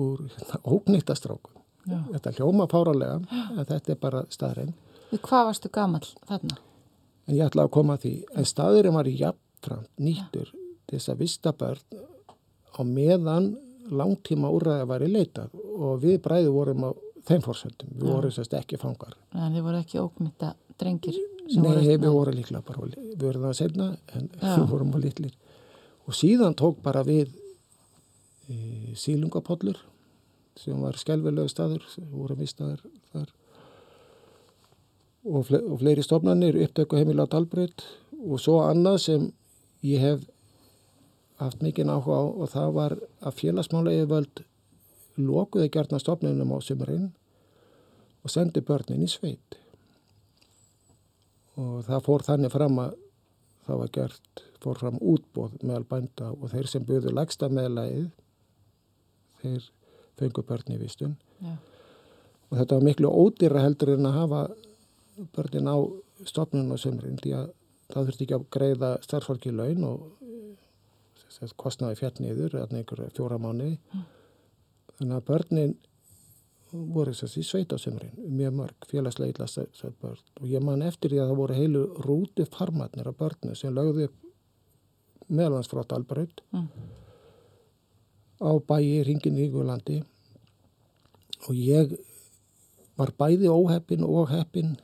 úr 0.00 0.26
hérna, 0.32 0.62
ógnýttastrákum. 0.64 1.55
Já. 1.86 1.98
Þetta 2.12 2.34
hljóma 2.38 2.66
fáralega 2.70 3.16
en 3.32 3.64
þetta 3.64 3.94
er 3.94 4.00
bara 4.02 4.24
staðrein. 4.32 4.74
Hvað 5.16 5.46
varstu 5.50 5.70
gamall 5.72 6.06
þarna? 6.28 6.58
En 7.26 7.34
ég 7.34 7.46
ætla 7.46 7.66
að 7.66 7.72
koma 7.74 7.96
að 7.96 8.04
því, 8.06 8.14
en 8.38 8.46
staðurinn 8.46 8.94
var 8.96 9.08
jafnframt 9.10 9.90
nýttur 10.02 10.50
til 10.52 10.98
þess 10.98 11.10
að 11.10 11.22
vista 11.24 11.52
börn 11.56 12.02
á 12.76 12.80
meðan 12.86 13.48
langtíma 13.90 14.50
úrræði 14.54 14.86
var 14.90 15.02
í 15.06 15.08
leitað 15.10 15.54
og 15.76 16.02
við 16.02 16.20
bræði 16.22 16.52
vorum 16.54 16.86
á 16.86 16.90
þeim 17.26 17.42
fórsöndum, 17.42 17.90
við 17.94 18.06
Já. 18.06 18.12
vorum 18.14 18.34
sérst 18.34 18.54
ekki 18.58 18.78
fangar. 18.78 19.16
Að 19.34 19.56
þið 19.56 19.66
voru 19.66 19.80
ekki 19.82 20.02
ókmynda 20.02 20.52
drengir. 20.78 21.18
Nei, 21.46 21.96
við 21.96 22.06
vorum 22.10 22.34
líklega 22.34 22.62
bara, 22.66 22.86
við 22.90 23.22
vorum 23.22 23.46
það 23.48 23.58
senna 23.60 23.88
en 24.14 24.30
Já. 24.42 24.54
við 24.56 24.70
vorum 24.70 24.94
á 24.94 24.98
litlir 25.02 25.34
og 26.06 26.14
síðan 26.14 26.54
tók 26.58 26.78
bara 26.84 27.02
við 27.06 27.32
e, 28.50 28.56
sílungapollur 28.98 29.78
sem 30.60 30.80
var 30.82 30.98
skelvilegu 31.00 31.50
staður 31.52 31.84
voru 32.12 32.36
mistaðar 32.38 32.82
þar. 33.12 33.32
Og, 35.26 35.42
fle 35.48 35.60
og 35.66 35.80
fleiri 35.80 36.04
stofnanir 36.06 36.58
upptöku 36.62 36.98
heimila 37.00 37.26
á 37.26 37.32
Dalbreyt 37.32 37.84
og 38.16 38.40
svo 38.40 38.60
annað 38.64 38.98
sem 39.04 39.28
ég 39.86 40.02
hef 40.02 40.26
haft 41.40 41.62
mikið 41.64 41.90
áhuga 41.92 42.20
á 42.20 42.24
og 42.24 42.50
það 42.52 42.74
var 42.76 42.96
að 43.20 43.38
félagsmála 43.40 43.94
yfirvöld 43.96 44.44
lokuði 45.20 45.70
gjarnar 45.72 46.02
stofnunum 46.02 46.54
á 46.56 46.58
sömurinn 46.64 47.08
og 48.24 48.32
sendi 48.32 48.62
börnin 48.64 49.04
í 49.04 49.10
sveit. 49.10 49.58
Og 51.56 51.84
það 51.86 52.04
fór 52.08 52.24
þannig 52.26 52.52
fram 52.52 52.80
að 52.82 52.96
það 53.66 53.80
var 53.82 53.92
gert, 53.94 54.44
fór 54.62 54.80
fram 54.80 54.98
útbóð 55.00 55.56
meðal 55.62 55.86
bænda 55.88 56.30
og 56.34 56.50
þeir 56.52 56.70
sem 56.70 56.84
buðu 56.86 57.12
lagsta 57.14 57.48
meðlægið 57.52 58.10
þeir 59.42 59.70
fengu 60.20 60.44
börn 60.46 60.74
í 60.74 60.80
vistun. 60.80 61.16
Já. 61.40 61.56
og 62.50 62.58
þetta 62.60 62.78
var 62.78 62.86
miklu 62.86 63.08
ódýra 63.10 63.62
heldur 63.64 63.96
en 63.96 64.08
að 64.08 64.18
hafa 64.20 64.42
börnin 65.36 65.68
á 65.68 65.76
stofnun 66.28 66.72
og 66.72 66.80
sömurinn 66.80 67.18
því 67.20 67.32
að 67.36 67.48
það 67.92 68.08
þurfti 68.08 68.26
ekki 68.26 68.36
að 68.36 68.46
greiða 68.56 68.90
starfsfólki 69.04 69.52
laun 69.54 69.84
og 69.86 70.06
eh, 70.26 71.50
kostnaði 71.60 71.98
fjall 72.00 72.14
niður 72.22 72.56
eða 72.60 72.80
einhverja 72.80 73.12
fjóra 73.16 73.38
mánuði. 73.42 73.76
Þannig 74.96 75.18
að 75.18 75.26
börnin 75.28 75.74
voru 76.72 77.12
þess 77.14 77.36
að 77.36 77.40
í 77.40 77.46
sveitasumrin 77.46 78.14
mjög 78.36 78.54
mörg 78.60 78.86
börn. 80.02 80.22
Og 80.40 80.46
ég 80.50 80.64
man 80.64 80.84
eftir 80.84 81.12
því 81.12 81.20
að 81.22 81.30
það 81.30 81.40
voru 81.40 81.58
heilu 81.60 81.82
rútu 82.06 82.46
farmatnir 82.52 83.10
af 83.10 83.18
börnu 83.20 83.54
sem 83.56 83.74
lögðu 83.74 84.08
frá 85.70 85.82
Dalbraut. 85.88 86.42
Mm. 86.54 86.68
Á 88.40 88.50
bæi 88.68 89.02
ringin 89.06 89.38
í 89.38 89.46
Ígulandi 89.48 90.00
og 91.48 91.54
ég 91.54 91.94
var 92.96 93.12
bæði 93.18 93.48
óheppin 93.52 94.04
og 94.04 94.30
heppin 94.32 94.76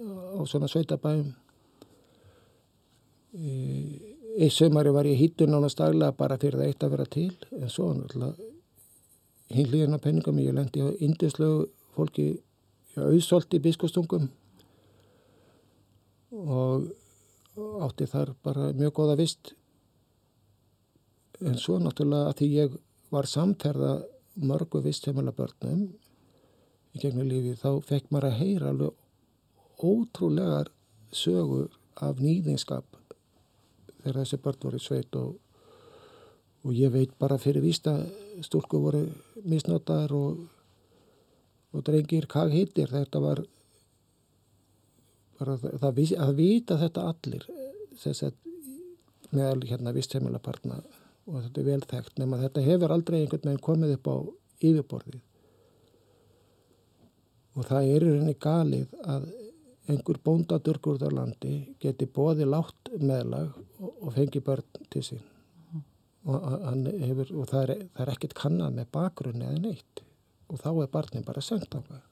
á 0.00 0.40
svona 0.44 0.68
sveitabæum 0.68 1.34
Eitt 4.36 4.52
sömari 4.52 4.92
var 4.92 5.08
ég 5.08 5.18
hýttu 5.20 5.46
nánast 5.48 5.78
daglega 5.80 6.12
bara 6.12 6.36
fyrir 6.40 6.58
það 6.60 6.68
eitt 6.68 6.84
að 6.84 6.92
vera 6.92 7.06
til 7.12 7.32
en 7.56 7.72
svo 7.72 7.92
náttúrulega 7.96 8.52
hinn 9.56 9.68
hlýðin 9.70 9.96
á 9.96 10.04
penningum 10.04 10.40
ég 10.40 10.56
lendi 10.56 10.84
á 10.84 10.88
indislegu 11.00 11.68
fólki 11.96 12.26
auðsólti 12.96 13.60
biskustungum 13.64 14.28
og 16.32 16.88
átti 17.86 18.08
þar 18.12 18.34
bara 18.44 18.72
mjög 18.76 18.92
góða 18.98 19.16
vist 19.20 19.54
en 21.44 21.58
svo 21.60 21.78
náttúrulega 21.82 22.30
að 22.30 22.38
því 22.40 22.48
ég 22.54 22.76
var 23.12 23.28
samferða 23.28 23.92
mörgu 24.36 24.82
vistheimala 24.84 25.32
börnum 25.36 25.86
í 26.96 27.00
gegnum 27.00 27.28
lífi 27.28 27.56
þá 27.60 27.70
fekk 27.84 28.10
maður 28.10 28.30
að 28.30 28.38
heyra 28.40 28.70
alveg 28.72 29.84
ótrúlegar 29.86 30.70
sögur 31.12 31.68
af 32.00 32.20
nýðinskap 32.20 32.96
þegar 34.02 34.20
þessi 34.22 34.40
börn 34.44 34.62
voru 34.62 34.80
sveit 34.80 35.18
og, 35.18 35.36
og 36.64 36.72
ég 36.76 36.92
veit 36.92 37.12
bara 37.18 37.38
fyrir 37.40 37.64
vísta 37.64 37.98
stúlku 38.44 38.80
voru 38.80 39.04
misnotaðar 39.44 40.16
og, 40.16 40.40
og 41.72 41.86
drengir 41.86 42.28
hvað 42.32 42.56
hittir 42.56 42.92
þetta 42.92 43.22
var 43.24 43.44
bara 45.36 45.56
það, 45.60 46.02
að 46.16 46.36
vita 46.36 46.78
þetta 46.80 47.08
allir 47.12 47.48
þess 48.00 48.28
að 48.28 48.36
meðal 49.32 49.66
hérna 49.68 49.92
vistheimila 49.96 50.40
partna 50.40 50.80
og 51.26 51.40
þetta 51.42 51.60
er 51.62 51.66
vel 51.70 51.80
þekkt 51.90 52.20
nema 52.22 52.38
þetta 52.44 52.62
hefur 52.66 52.92
aldrei 52.96 53.20
einhvern 53.22 53.48
veginn 53.50 53.64
komið 53.68 53.94
upp 53.96 54.10
á 54.12 54.16
yfirborðið 54.66 55.22
og 57.56 57.64
það 57.70 57.86
er 57.90 58.04
í 58.06 58.10
rauninni 58.12 58.36
galið 58.46 58.94
að 59.08 59.26
einhver 59.86 60.18
bóndadurgur 60.26 60.98
á 61.06 61.10
landi 61.14 61.54
geti 61.82 62.08
bóði 62.10 62.46
látt 62.48 62.90
meðlag 62.98 63.52
og, 63.80 63.92
og 64.02 64.12
fengi 64.16 64.42
börn 64.44 64.66
til 64.92 65.02
sín 65.06 65.22
og, 66.26 66.34
a- 66.42 66.60
hann 66.66 66.82
hefur, 66.90 67.30
og 67.38 67.46
það, 67.52 67.62
er, 67.76 67.84
það 67.94 68.02
er 68.06 68.12
ekkert 68.16 68.34
kannað 68.40 68.74
með 68.80 68.90
bakgrunni 68.96 69.46
eða 69.46 69.62
neitt 69.68 70.02
og 70.50 70.60
þá 70.62 70.68
er 70.84 70.90
barnin 70.94 71.24
bara 71.26 71.42
sendt 71.42 71.72
á 71.74 71.80
það. 71.82 72.02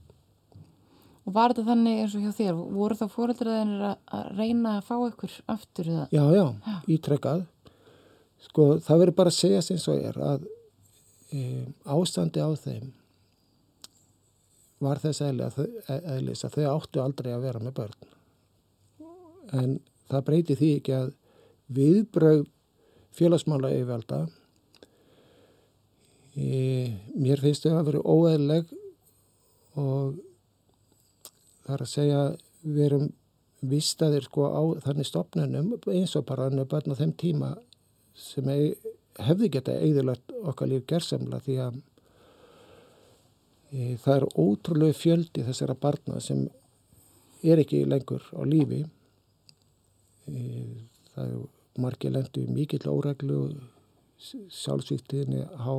Og 1.24 1.32
var 1.36 1.52
þetta 1.54 1.64
þannig 1.70 2.00
eins 2.02 2.14
og 2.18 2.24
hjá 2.26 2.32
þér? 2.36 2.56
Voru 2.74 2.96
þá 2.98 3.04
fóreldraðinir 3.14 3.84
að 3.88 4.24
reyna 4.38 4.72
að 4.78 4.88
fá 4.88 4.94
ykkur 5.06 5.36
aftur 5.54 5.88
eða? 5.92 6.06
Já, 6.12 6.24
já, 6.34 6.42
ítrekkað. 6.96 7.44
Sko, 8.44 8.66
það 8.84 9.00
verður 9.02 9.16
bara 9.20 9.32
að 9.32 9.38
segja 9.38 9.62
sem 9.64 9.78
svo 9.80 9.94
er 9.98 10.18
að 10.20 10.44
e, 11.32 11.64
ástandi 11.96 12.42
á 12.44 12.50
þeim 12.60 12.90
var 14.84 15.00
þess 15.00 15.22
að, 15.24 15.42
þau- 15.56 16.00
eðlis 16.16 16.44
að 16.44 16.58
þau 16.58 16.64
áttu 16.74 17.00
aldrei 17.02 17.30
að 17.32 17.46
vera 17.46 17.62
með 17.62 17.76
börn. 17.78 18.10
En 19.54 19.76
það 20.10 20.24
breyti 20.28 20.56
því 20.60 20.70
ekki 20.78 20.96
að 20.98 21.12
viðbröð 21.74 22.42
félagsmála 23.14 23.70
yfirvalda 23.72 24.18
e, 26.36 26.92
mér 27.14 27.40
finnst 27.42 27.64
þau 27.64 27.76
að 27.78 27.88
vera 27.90 28.02
óeðleg 28.04 28.72
og 29.80 30.16
það 31.64 31.74
er 31.76 31.84
að 31.86 31.92
segja 31.94 32.22
við 32.64 32.86
erum 32.88 33.06
vistaðir 33.64 34.26
sko 34.26 34.48
á 34.52 34.62
þannig 34.84 35.08
stopnunum 35.08 35.70
eins 35.88 36.12
og 36.18 36.26
bara 36.28 36.50
börn 36.52 36.92
á 36.92 37.00
þeim 37.00 37.14
tíma 37.20 37.54
sem 38.14 38.48
hefði 39.18 39.50
geta 39.56 39.74
eigðilegt 39.78 40.34
okkar 40.42 40.70
líf 40.70 40.86
gerðsamla 40.90 41.40
því 41.44 41.56
að 41.66 41.80
e, 43.70 43.96
það 44.02 44.16
er 44.16 44.26
ótrúlega 44.38 44.98
fjöldi 44.98 45.46
þessara 45.46 45.76
barna 45.78 46.20
sem 46.22 46.46
er 47.44 47.60
ekki 47.62 47.84
lengur 47.88 48.24
á 48.32 48.42
lífi. 48.48 48.84
E, 50.30 50.40
það 51.14 51.24
er 51.26 51.82
margir 51.84 52.14
lendu 52.14 52.46
mikill 52.54 52.86
óreglu 52.90 53.40
sjálfsvíktiðinni 54.24 55.44
há. 55.58 55.74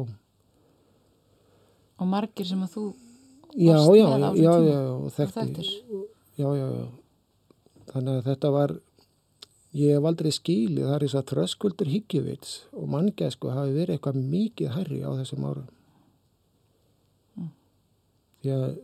Og 1.95 2.07
margir 2.11 2.47
sem 2.47 2.61
að 2.65 2.75
þú 2.75 2.85
já, 3.55 3.77
já, 3.95 4.05
á 4.11 4.17
já, 4.19 4.27
já, 4.35 4.35
tíma 4.35 4.59
já, 4.67 4.79
og 4.91 5.05
og 5.05 5.15
þekkti 5.15 5.39
þekktir? 5.39 5.69
já, 6.35 6.49
já, 6.59 6.67
já. 6.75 6.85
Þannig 7.85 8.17
að 8.19 8.27
þetta 8.27 8.51
var 8.51 8.73
ég 9.75 9.95
hef 9.95 10.07
aldrei 10.07 10.31
skilið, 10.31 10.85
það 10.87 10.95
er 10.95 11.05
þess 11.05 11.19
að 11.19 11.31
þröskuldur 11.31 11.91
higgjuvits 11.91 12.51
og 12.75 12.91
manngæsku 12.93 13.51
hafi 13.51 13.73
verið 13.75 13.97
eitthvað 13.97 14.21
mikið 14.33 14.75
herri 14.75 15.01
á 15.03 15.11
þessum 15.19 15.47
árum 15.49 15.71
því 18.45 18.53
að 18.55 18.77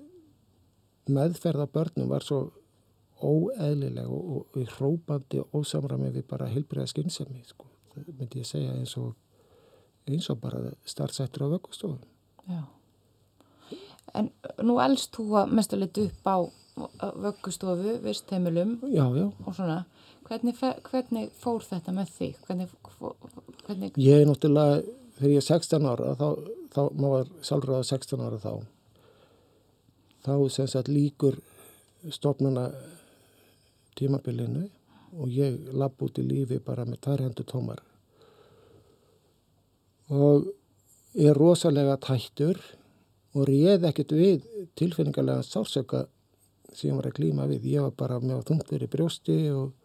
meðferð 1.11 1.65
af 1.65 1.73
börnum 1.75 2.11
var 2.11 2.25
svo 2.25 2.41
óeðlileg 3.21 4.09
og, 4.09 4.29
og, 4.35 4.57
og 4.57 4.75
hrópandi 4.77 5.41
og 5.41 5.61
ósamræmi 5.61 6.09
við 6.15 6.25
bara 6.29 6.49
heilbriða 6.49 6.89
skynsemi 6.89 7.43
sko. 7.45 7.67
það 7.93 8.13
myndi 8.17 8.41
ég 8.41 8.49
segja 8.49 8.73
eins 8.73 8.95
og 8.97 9.13
eins 10.09 10.29
og 10.33 10.39
bara 10.41 10.71
starfsættur 10.87 11.45
á 11.45 11.53
vöggustofum 11.53 12.01
Já. 12.49 12.63
En 14.17 14.31
nú 14.65 14.79
elst 14.83 15.13
þú 15.15 15.27
að 15.39 15.53
mestuleitt 15.55 15.97
upp 16.01 16.25
á 16.27 16.37
vöggustofu, 17.21 17.99
vistheimilum 18.03 18.79
já, 18.89 19.05
já, 19.15 19.27
og 19.45 19.55
svona. 19.55 19.85
Hvernig, 20.31 20.55
hvernig 20.87 21.31
fór 21.35 21.63
þetta 21.67 21.91
með 21.91 22.11
þig? 22.15 22.35
Hvernig, 22.45 22.69
hvernig, 23.65 23.97
Ég 23.99 24.21
er 24.21 24.29
náttúrulega, 24.29 24.77
þegar 25.17 25.31
ég 25.33 25.41
er 25.41 25.47
16 25.47 25.87
ára, 25.91 26.13
þá, 26.15 26.27
þá 26.71 26.79
maður 26.95 27.15
var 27.17 27.31
sjálfráða 27.49 27.87
16 27.89 28.23
ára 28.23 28.39
þá, 28.39 28.53
þá 30.23 30.31
sem 30.55 30.69
sagt 30.71 30.91
líkur 30.91 31.41
stofnuna 32.15 32.69
tímabilinu 33.99 34.69
og 35.19 35.35
ég 35.35 35.59
lapp 35.75 35.99
út 36.07 36.23
í 36.23 36.25
lífi 36.29 36.61
bara 36.63 36.87
með 36.87 37.01
tvær 37.03 37.25
hendur 37.25 37.49
tómar. 37.51 37.83
Og 40.15 40.47
er 41.19 41.35
rosalega 41.35 41.97
tættur 42.07 42.63
og 43.35 43.51
réð 43.51 43.89
ekkert 43.91 44.15
við 44.15 44.47
tilfinningarlega 44.79 45.43
sársöka 45.43 46.05
sem 46.71 46.93
ég 46.93 46.97
var 47.01 47.11
að 47.11 47.19
klíma 47.19 47.51
við. 47.51 47.67
Ég 47.75 47.83
var 47.89 47.99
bara 47.99 48.23
með 48.23 48.45
þungt 48.47 48.71
fyrir 48.71 48.95
brjósti 48.95 49.37
og 49.51 49.75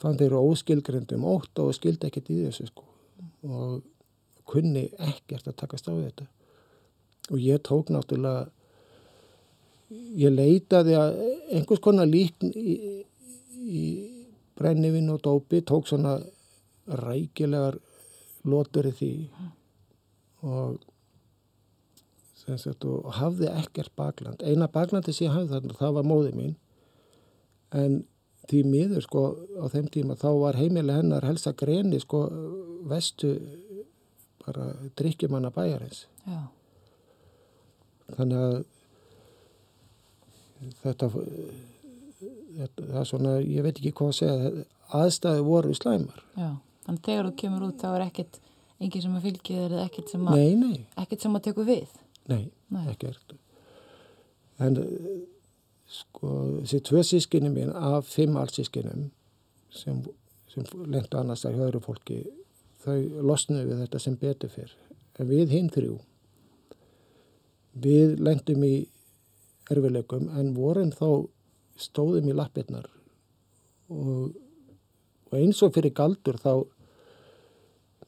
fann 0.00 0.18
þeir 0.18 0.30
eru 0.30 0.44
óskilgrendum 0.50 1.26
ótt 1.28 1.60
og 1.62 1.74
skildi 1.76 2.08
ekkert 2.08 2.30
í 2.32 2.38
þessu 2.46 2.68
sko. 2.70 2.86
Og 3.46 3.82
kunni 4.50 4.88
ekkert 4.98 5.50
að 5.50 5.58
takast 5.62 5.90
á 5.90 5.94
þetta. 5.94 6.26
Og 7.30 7.38
ég 7.42 7.62
tók 7.66 7.92
náttúrulega 7.92 8.48
ég 10.18 10.34
leitaði 10.34 10.96
að 10.98 11.20
einhvers 11.50 11.82
konar 11.82 12.08
líkn 12.10 12.52
í, 12.54 12.76
í 13.58 13.84
brennivinn 14.58 15.10
og 15.12 15.22
dópi 15.24 15.62
tók 15.66 15.88
svona 15.90 16.18
rækilegar 17.00 17.78
lotur 18.48 18.90
í 18.90 18.94
því. 18.96 19.12
Og 20.46 20.78
sagt 22.58 22.86
og 22.88 23.10
hafði 23.14 23.50
ekkert 23.52 23.92
bakland. 23.98 24.42
Eina 24.42 24.66
baklandi 24.70 25.12
sem 25.14 25.28
ég 25.28 25.34
hafði 25.34 25.54
þarna 25.54 25.78
það 25.78 25.96
var 25.98 26.08
móði 26.08 26.32
mín. 26.34 26.54
En 27.76 28.00
því 28.50 28.60
miður 28.66 29.04
sko 29.06 29.22
á 29.62 29.64
þeim 29.72 29.88
tíma 29.94 30.16
þá 30.18 30.28
var 30.42 30.58
heimileg 30.58 31.00
hennar 31.02 31.26
helsa 31.28 31.52
greni 31.56 32.00
sko 32.02 32.24
vestu 32.90 33.34
bara 34.44 34.70
drikkjumanna 34.98 35.50
bæjarins. 35.54 36.04
Já. 36.26 36.40
Þannig 38.16 38.40
að 38.42 38.54
þetta, 40.82 41.08
það 41.10 43.00
er 43.00 43.08
svona, 43.08 43.34
ég 43.44 43.64
veit 43.64 43.76
ekki 43.78 43.92
hvað 43.96 44.10
að 44.12 44.16
segja, 44.18 44.64
aðstæði 45.00 45.44
voru 45.46 45.74
slæmar. 45.76 46.22
Já, 46.36 46.48
þannig 46.86 47.04
þegar 47.06 47.28
þú 47.30 47.34
kemur 47.44 47.66
út 47.68 47.84
þá 47.84 47.88
er 47.94 48.04
ekkert, 48.08 48.40
enginn 48.80 49.04
sem 49.04 49.18
að 49.20 49.26
fylgja 49.28 49.60
þér 49.60 49.76
eða 49.76 49.84
ekkert 49.86 50.12
sem 50.14 50.26
að, 50.26 50.40
Nei, 50.40 50.54
nei, 50.58 50.80
ekkert 51.04 51.26
sem 51.26 51.38
að 51.38 51.44
teku 51.46 51.66
við. 51.68 51.94
nei, 52.32 52.42
Nei. 52.74 52.82
ekkert. 52.92 53.36
En 54.60 54.76
sko, 55.90 56.34
þessi 56.62 56.80
tvö 56.86 57.02
sískinni 57.06 57.50
mín 57.52 57.72
af 57.74 58.08
fimm 58.10 58.38
allsískinum 58.40 59.08
sem, 59.74 60.02
sem 60.52 60.66
lengt 60.86 61.14
annars 61.18 61.44
að 61.48 61.58
höfru 61.60 61.82
fólki, 61.84 62.20
þau 62.84 62.98
losnuðu 63.26 63.66
við 63.72 63.82
þetta 63.84 64.02
sem 64.02 64.16
betur 64.20 64.52
fyrr. 64.54 64.72
En 65.20 65.28
við 65.28 65.52
hinn 65.52 65.70
þrjú, 65.72 65.98
við 67.84 68.16
lendum 68.22 68.64
í 68.66 68.74
erfileikum 69.70 70.30
en 70.38 70.54
vorum 70.56 70.92
þá 70.94 71.26
stóðum 71.80 72.30
í 72.30 72.36
lappirnar. 72.36 72.86
Og, 73.90 74.30
og 75.30 75.38
eins 75.38 75.60
og 75.66 75.74
fyrir 75.74 75.94
galdur 75.96 76.38
þá 76.40 76.54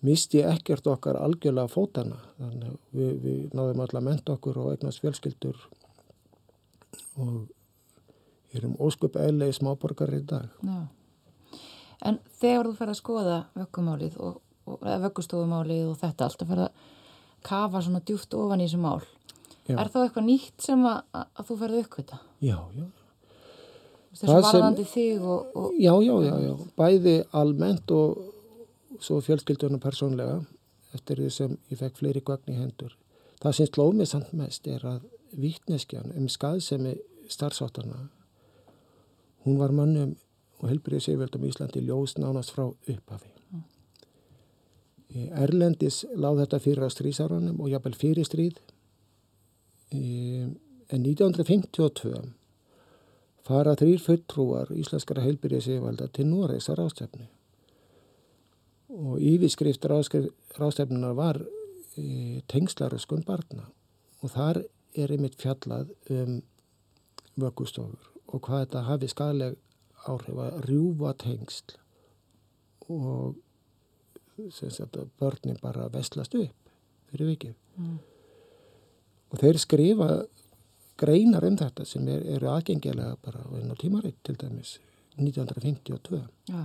misti 0.02 0.42
ekkert 0.42 0.86
okkar 0.90 1.18
algjörlega 1.18 1.70
fótana 1.70 2.18
þannig 2.38 2.70
að 2.70 2.78
við, 2.98 3.12
við 3.22 3.42
náðum 3.54 3.82
alltaf 3.84 4.00
að 4.00 4.06
menta 4.08 4.34
okkur 4.34 4.58
og 4.62 4.70
eignast 4.72 5.02
fjölskyldur. 5.02 5.58
Og 7.22 7.36
erum 8.58 8.74
ósköp 8.82 9.16
eðlegi 9.16 9.56
smáborgar 9.60 10.12
í 10.16 10.20
dag. 10.28 10.48
Já. 10.66 10.80
En 12.02 12.18
þegar 12.40 12.68
þú 12.68 12.74
fer 12.80 12.90
að 12.92 12.98
skoða 12.98 13.36
vökkumálið 13.56 14.16
og, 14.18 14.40
og 14.66 14.80
vökkustofumálið 15.04 15.84
og 15.92 15.98
þetta 16.00 16.26
allt 16.26 16.42
að 16.42 16.50
fer 16.52 16.62
að 16.64 16.88
kafa 17.46 17.82
svona 17.82 18.00
djúft 18.06 18.34
ofan 18.38 18.62
í 18.62 18.66
þessu 18.66 18.80
mál, 18.82 19.02
Já. 19.68 19.76
er 19.78 19.88
þá 19.90 20.00
eitthvað 20.04 20.26
nýtt 20.26 20.62
sem 20.66 20.82
að, 20.86 20.98
að, 21.14 21.44
þú 21.48 21.56
ferði 21.62 21.82
uppkvita? 21.84 22.18
Já, 22.42 22.56
já. 22.78 22.86
Þessu 24.12 24.26
sem- 24.26 24.42
varðandi 24.44 24.84
þig 24.92 25.22
og, 25.24 25.54
og 25.56 25.76
Já, 25.80 25.92
já, 26.04 26.14
já, 26.26 26.34
já. 26.46 26.52
Bæði 26.76 27.14
almennt 27.32 27.90
og 27.96 28.98
svo 29.02 29.20
fjölskyldunum 29.24 29.80
persónlega 29.82 30.40
eftir 30.92 31.22
því 31.22 31.30
sem 31.32 31.54
ég 31.72 31.78
fekk 31.80 31.96
fleiri 32.02 32.20
gögn 32.20 32.52
í 32.52 32.58
hendur. 32.58 32.92
Það 33.42 33.56
sem 33.56 33.70
slóð 33.70 33.94
mig 33.98 34.10
samt 34.10 34.34
mest 34.36 34.66
er 34.68 34.84
að 34.86 35.06
vittneskjan 35.32 36.12
um 36.18 36.26
skaðsemi 36.28 36.98
starfsáttarna 37.32 38.02
hún 39.44 39.58
var 39.58 39.74
mannum 39.74 40.14
og 40.62 40.70
helbriðið 40.70 41.06
séfjöldum 41.06 41.44
í 41.44 41.50
Íslandi 41.50 41.82
ljós 41.82 42.14
nánast 42.20 42.54
frá 42.54 42.68
upphafi. 42.68 43.30
Mm. 43.50 43.64
Erlendis 45.42 46.02
láð 46.14 46.44
þetta 46.44 46.60
fyrir 46.62 46.86
á 46.86 46.90
strísárunum 46.92 47.58
og 47.60 47.72
jafnvel 47.72 47.98
fyrir 47.98 48.28
stríð. 48.28 48.60
En 49.92 51.02
1952 51.02 52.22
fara 53.42 53.74
þrýr 53.76 54.00
fulltrúar 54.00 54.70
íslenskara 54.78 55.24
heilbyrðið 55.26 55.66
séfalda 55.66 56.08
til 56.14 56.28
Noregs 56.30 56.70
að 56.70 56.78
ráðstefnu. 56.80 57.26
Og 58.92 59.18
yfirskrift 59.24 59.84
ráðstefnunar 59.88 61.16
var 61.18 61.40
e, 61.96 62.40
tengslaröskun 62.52 63.26
barna 63.26 63.66
og 64.22 64.32
þar 64.36 64.62
er 64.94 65.12
einmitt 65.12 65.40
fjallað 65.40 65.90
um 66.12 66.40
vöggustofur 67.40 68.11
og 68.32 68.40
hvað 68.46 68.64
þetta 68.64 68.82
hafi 68.88 69.08
skadleg 69.12 69.56
áhrif 70.08 70.38
að 70.42 70.60
rjúfa 70.66 71.12
tengsl 71.22 71.76
og 72.90 73.36
að 74.42 75.10
börnin 75.20 75.58
bara 75.62 75.88
vestlast 75.92 76.34
upp 76.34 76.70
fyrir 77.12 77.28
vikið. 77.34 77.54
Mm. 77.78 77.98
Og 79.32 79.40
þeir 79.40 79.58
skrifa 79.60 80.08
greinar 81.00 81.44
um 81.46 81.56
þetta 81.60 81.84
sem 81.88 82.06
er, 82.08 82.22
eru 82.36 82.48
aðgengilega 82.52 83.16
bara 83.24 83.42
á 83.44 83.48
einu 83.58 83.76
tímaritt 83.80 84.18
til 84.24 84.36
dæmis 84.40 84.78
1952. 85.18 86.22
já, 86.48 86.62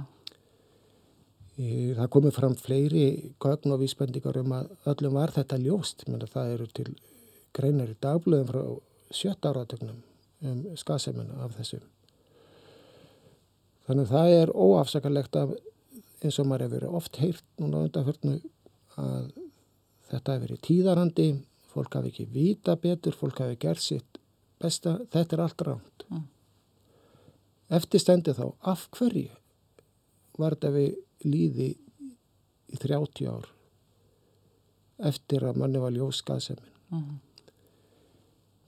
Í- 1.57 1.95
Það 1.97 2.09
komið 2.13 2.33
fram 2.35 2.55
fleiri 2.55 3.05
gögn 3.41 3.71
og 3.73 3.79
vísbendingar 3.81 4.37
um 4.43 4.51
að 4.53 4.67
öllum 4.91 5.13
var 5.17 5.31
þetta 5.33 5.57
ljóst. 5.57 6.03
Menna, 6.07 6.27
það 6.29 6.51
eru 6.53 6.67
til 6.67 6.91
greinar 7.57 7.89
í 7.89 7.95
dagblöðum 8.01 8.51
frá 8.51 8.61
sjötta 9.11 9.49
áratögnum 9.51 10.03
um 10.45 10.63
skasemina 10.77 11.41
af 11.45 11.55
þessu. 11.57 11.79
Þannig 13.87 14.07
að 14.07 14.13
það 14.13 14.35
er 14.41 14.53
óafsakalegt 14.53 15.39
að 15.39 15.55
eins 16.21 16.39
og 16.41 16.47
maður 16.49 16.65
hefur 16.65 16.75
verið 16.77 16.95
oft 16.99 17.19
heyrt 17.21 17.45
núna 17.61 17.83
undanförnu 17.87 18.37
að 18.97 19.27
þetta 20.11 20.35
hefur 20.35 20.45
verið 20.45 20.63
tíðarandi, 20.67 21.27
fólk 21.71 21.97
hafi 21.99 22.11
ekki 22.11 22.27
vita 22.33 22.75
betur, 22.81 23.15
fólk 23.15 23.43
hafi 23.43 23.59
gert 23.61 23.83
sitt 23.83 24.21
besta, 24.61 24.97
þetta 25.13 25.37
er 25.37 25.43
allt 25.43 25.65
ránt. 25.67 26.07
Mm. 26.09 26.23
Eftir 27.77 28.01
stendi 28.01 28.33
þá, 28.33 28.47
af 28.63 28.87
hverju 28.95 29.29
var 30.37 30.55
þetta 30.55 30.73
við 30.73 31.27
líði 31.27 31.69
í 32.67 32.79
30 32.81 33.29
ár 33.31 33.47
eftir 35.07 35.45
að 35.45 35.59
manni 35.61 35.81
var 35.81 35.93
ljós 35.93 36.21
skaðsemin. 36.23 36.73
mm, 36.91 37.17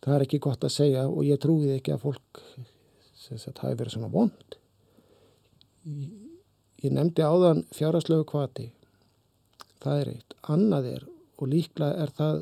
Það 0.04 0.16
er 0.16 0.26
ekki 0.26 0.40
gott 0.44 0.64
að 0.64 0.76
segja 0.76 1.06
og 1.10 1.26
ég 1.28 1.40
trúið 1.42 1.76
ekki 1.76 1.96
að 1.96 2.06
fólk 2.08 2.42
sagt 3.20 3.62
hafi 3.62 3.78
verið 3.78 3.94
svona 3.94 4.10
vond. 4.14 4.56
Ég, 5.86 6.90
nefndi 6.96 7.26
áðan 7.26 7.66
fjárhagslegu 7.76 8.26
kvati. 8.30 8.70
Það 9.84 10.02
er 10.02 10.12
eitt. 10.16 10.38
Annað 10.50 10.90
er 10.96 11.06
og 11.40 11.52
líklega 11.52 12.00
er 12.04 12.14
það 12.16 12.42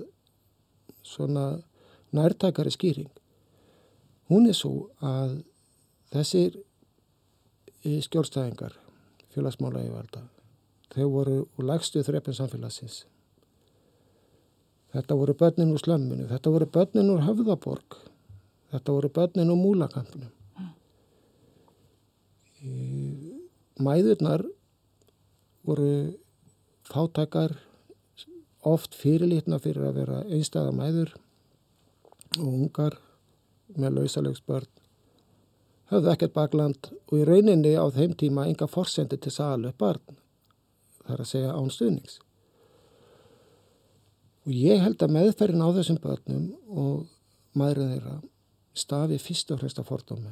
svona 1.06 1.46
nærtækari 2.16 2.72
skýring. 2.74 3.12
Hún 4.32 4.48
er 4.48 4.56
svo 4.58 4.88
að 5.04 5.42
þessir 6.14 6.56
eh, 7.84 8.00
skjólstæðingar 8.04 8.80
félagsmála 9.34 9.84
yfirvalda 9.84 10.28
þau 10.94 11.08
voru 11.14 11.38
úr 11.58 11.68
lægstu 11.68 12.02
þrepin 12.04 12.36
samfélagsins. 12.38 13.04
Þetta 14.96 15.18
voru 15.20 15.36
börnin 15.38 15.74
úr 15.76 15.82
slömminu, 15.82 16.28
þetta 16.30 16.52
voru 16.54 16.68
börnin 16.72 17.12
úr 17.12 17.24
höfðaborg, 17.26 17.98
þetta 18.72 18.96
voru 18.96 19.10
börnin 19.14 19.52
úr 19.52 19.60
múlakampnum. 19.60 20.30
Mm. 22.64 23.42
Mæðurnar 23.84 24.46
voru 25.68 25.90
fátækar, 26.88 27.58
oft 28.68 28.96
fyrirlitna 28.98 29.60
fyrir 29.64 29.90
að 29.90 30.00
vera 30.02 30.22
einstæða 30.26 30.72
mæður 30.76 31.14
og 32.40 32.48
ungar 32.48 32.98
með 33.76 34.00
lausalegs 34.00 34.42
börn. 34.48 34.70
Höfðu 35.92 36.12
ekkert 36.12 36.36
bakland 36.36 36.90
og 37.08 37.14
í 37.20 37.28
rauninni 37.28 37.76
á 37.80 37.86
þeim 37.96 38.16
tíma 38.20 38.48
enga 38.48 38.68
forsendi 38.72 39.20
til 39.20 39.32
salu 39.32 39.72
barn, 39.80 40.18
það 41.04 41.14
er 41.14 41.24
að 41.24 41.30
segja 41.32 41.54
án 41.56 41.70
stuðnings. 41.72 42.18
Og 44.48 44.54
ég 44.56 44.80
held 44.80 45.02
að 45.04 45.12
meðferðin 45.12 45.64
á 45.64 45.76
þessum 45.76 45.98
börnum 46.00 46.44
og 46.72 47.58
maðurinn 47.60 47.98
þeirra 47.98 48.14
stafi 48.78 49.18
fyrst 49.20 49.52
og 49.52 49.60
fremst 49.60 49.82
að 49.82 49.90
fordómi. 49.90 50.32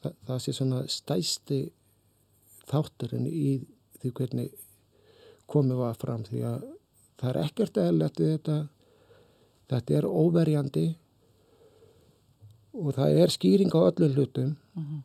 Þa, 0.00 0.12
það 0.30 0.40
sé 0.40 0.54
svona 0.56 0.78
stæsti 0.88 1.58
þátturinn 2.70 3.26
í 3.28 3.58
því 3.98 4.14
hvernig 4.16 4.56
komið 5.50 5.82
var 5.82 6.00
fram 6.00 6.24
því 6.24 6.42
að 6.48 6.66
það 7.20 7.30
er 7.30 7.40
ekkert 7.42 7.80
eðlert 7.82 8.22
við 8.22 8.34
þetta. 8.36 8.58
Þetta 9.68 9.96
er 9.98 10.08
óverjandi 10.08 10.86
og 12.78 12.92
það 12.96 13.22
er 13.24 13.34
skýring 13.34 13.74
á 13.76 13.80
öllum 13.90 14.14
hlutum. 14.16 14.52
mhm, 14.78 15.00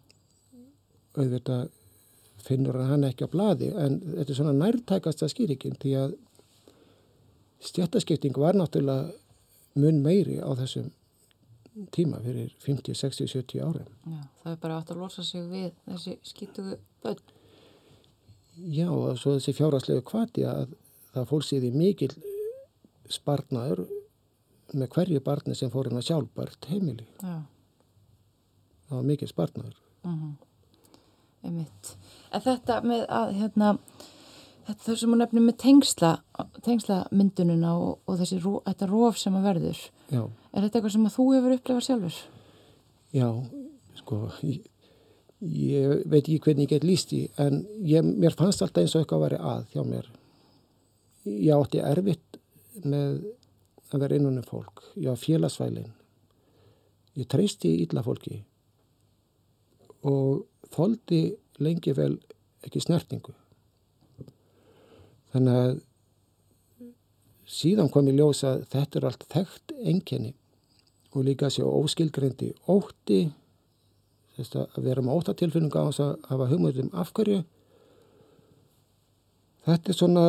Auðvitað 1.14 1.72
finnur 2.44 2.80
hann 2.88 3.04
ekki 3.08 3.28
á 3.28 3.34
bladi 3.34 3.70
en 3.70 4.00
þetta 4.00 4.32
er 4.32 4.38
svona 4.38 4.56
nærtækasta 4.58 5.28
skýringin 5.32 5.76
því 5.82 5.92
að 6.00 6.16
stjættaskipting 7.64 8.38
var 8.38 8.58
náttúrulega 8.58 9.14
mun 9.80 10.02
meiri 10.06 10.38
á 10.44 10.50
þessum 10.60 10.92
tíma 11.96 12.20
fyrir 12.22 12.52
50, 12.62 12.94
60, 12.94 13.28
70 13.34 13.64
árum. 13.66 13.88
já, 14.06 14.20
það 14.44 14.52
er 14.52 14.60
bara 14.62 14.78
átt 14.82 14.92
að 14.94 15.00
losa 15.02 15.24
sig 15.26 15.42
við 15.50 15.72
þessi 15.88 16.18
skýtugu 16.30 16.76
börn. 17.04 17.24
Já, 18.70 18.88
og 18.94 19.18
svo 19.18 19.34
þessi 19.40 19.56
fjárhagslegu 19.58 20.04
kvati 20.06 20.44
að 20.46 20.76
það 21.16 21.26
í 21.66 21.72
mikil 21.74 22.12
sparnaður 23.10 23.88
með 24.74 24.90
hverju 24.94 25.22
barni 25.26 25.56
sem 25.58 25.72
fór 25.74 25.90
að 25.90 26.08
sjálfbart 26.12 26.70
heimili. 26.70 27.08
Já, 27.22 27.42
Það 28.90 28.98
var 29.00 29.06
mikil 29.10 29.28
sparnaður. 29.32 29.78
mhm, 30.06 30.32
einmitt. 31.44 31.96
En 32.32 32.42
þetta 32.46 32.78
með 32.86 33.06
að, 33.10 33.34
hérna, 33.40 33.70
þetta 34.68 34.86
þau 34.86 34.96
sem 35.00 35.14
hún 35.14 35.22
nefnir 35.24 35.44
með 35.46 35.58
tengsla, 35.64 36.12
tengsla 36.66 37.00
myndununa 37.12 37.74
og, 37.78 37.98
og 38.08 38.20
þessi, 38.22 38.40
þetta 38.44 38.90
róf 38.90 39.20
sem 39.22 39.36
að 39.40 39.48
verður, 39.50 39.82
Já, 40.10 40.22
er 40.24 40.66
þetta 40.66 40.80
eitthvað 40.80 40.96
sem 40.96 41.08
að 41.10 41.16
þú 41.18 41.26
hefur 41.36 41.56
upplifað 41.58 41.88
sjálfur? 41.88 42.20
já, 43.14 43.28
sko, 44.00 44.20
ég, 44.48 44.62
ég 45.44 46.04
veit 46.10 46.24
ekki 46.24 46.40
hvernig 46.48 46.66
ég 46.68 46.76
get 46.76 46.88
líst 46.88 47.14
í 47.14 47.24
en 47.42 47.64
ég, 47.86 48.06
mér 48.06 48.38
fannst 48.40 48.64
alltaf 48.66 48.82
eins 48.84 48.96
og 48.96 49.04
eitthvað 49.04 49.20
að 49.20 49.26
vera 49.28 49.42
að 49.54 49.66
hjá 49.76 49.84
mér. 49.86 50.08
Ég 51.30 51.54
átti 51.56 51.84
erfitt 51.84 52.40
með 52.84 53.20
að 53.94 54.02
vera 54.02 54.18
innunum 54.18 54.48
fólk. 54.48 54.82
Ég 54.98 55.12
var 55.12 55.22
félagsvælin 55.22 55.92
ég 57.20 57.30
treysti 57.30 57.70
í 57.70 57.84
illa 57.86 58.02
fólki. 58.06 58.40
Og 60.10 60.46
þóldi 60.74 61.22
lengi 61.64 61.94
vel 61.96 62.16
ekki 62.66 62.82
snertingu 62.82 63.36
þannig 65.34 65.60
að 65.60 65.74
síðan 67.54 67.92
kom 67.92 68.08
ég 68.10 68.18
ljósa 68.20 68.54
að 68.54 68.66
þetta 68.74 69.00
er 69.00 69.08
allt 69.10 69.26
þekkt 69.34 69.74
enginni 69.84 70.34
og 71.14 71.26
líka 71.28 71.50
sér 71.54 71.70
óskilgrendi 71.70 72.54
ótti 72.72 73.26
að 74.40 74.80
vera 74.82 75.04
með 75.04 75.20
óttatilfinningu 75.20 75.78
á 75.78 75.86
þess 75.90 76.02
að 76.02 76.14
hafa 76.32 76.50
hugmyndum 76.50 76.94
afhverju 77.04 77.44
þetta 79.68 79.92
er 79.92 79.98
svona 79.98 80.26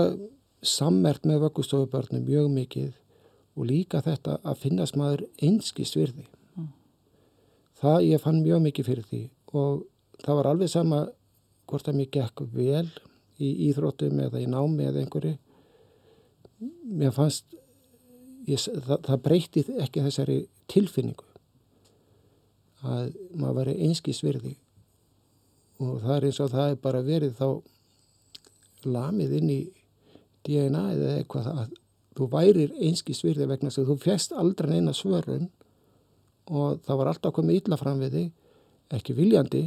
sammert 0.65 1.25
með 1.29 1.47
vöggustofubörnum 1.47 2.27
mjög 2.29 2.51
mikið 2.53 2.93
og 3.55 3.69
líka 3.71 4.03
þetta 4.05 4.39
að 4.43 4.61
finnast 4.61 4.99
maður 4.99 5.25
einski 5.43 5.87
svirði 5.89 6.27
mm. 6.57 6.69
það 7.81 8.07
ég 8.11 8.23
fann 8.23 8.43
mjög 8.45 8.63
mikið 8.69 8.91
fyrir 8.91 9.09
því 9.09 9.23
og 9.55 9.85
það 10.25 10.41
var 10.41 10.51
alveg 10.51 10.73
sama 10.73 11.01
hvort 11.71 11.89
að 11.89 12.01
mér 12.01 12.13
gekk 12.13 12.45
vel 12.53 12.87
í 13.43 13.51
íþróttum 13.69 14.21
eða 14.27 14.43
í 14.43 14.49
námi 14.51 14.89
eða 14.89 15.03
einhverju. 15.03 15.37
Mér 16.95 17.15
fannst 17.15 17.55
ég, 18.49 18.61
það, 18.61 18.99
það 19.07 19.23
breyti 19.25 19.65
ekki 19.85 20.05
þessari 20.05 20.41
tilfinningu 20.71 21.31
að 22.85 23.15
maður 23.41 23.61
veri 23.63 23.89
einski 23.89 24.13
svirði 24.17 24.55
og 25.83 26.03
það 26.03 26.17
er 26.17 26.27
eins 26.29 26.41
og 26.45 26.53
það 26.53 26.73
er 26.73 26.83
bara 26.85 27.05
verið 27.05 27.39
þá 27.39 27.49
lamið 28.85 29.39
inn 29.39 29.53
í 29.53 29.61
DNA 30.45 30.83
eða 30.93 31.15
eitthvað 31.19 31.49
að 31.55 31.77
þú 32.15 32.29
værir 32.35 32.75
einski 32.85 33.17
svirði 33.17 33.49
vegna 33.51 33.71
þess 33.71 33.83
að 33.83 33.91
þú 33.91 33.97
fjæst 34.05 34.35
aldrei 34.39 34.75
neina 34.75 34.95
svörun 34.95 35.49
og 36.53 36.83
það 36.85 37.01
var 37.01 37.11
alltaf 37.11 37.35
komið 37.35 37.63
illa 37.63 37.79
fram 37.81 38.03
við 38.05 38.19
þig, 38.19 38.29
ekki 38.99 39.17
viljandi, 39.17 39.63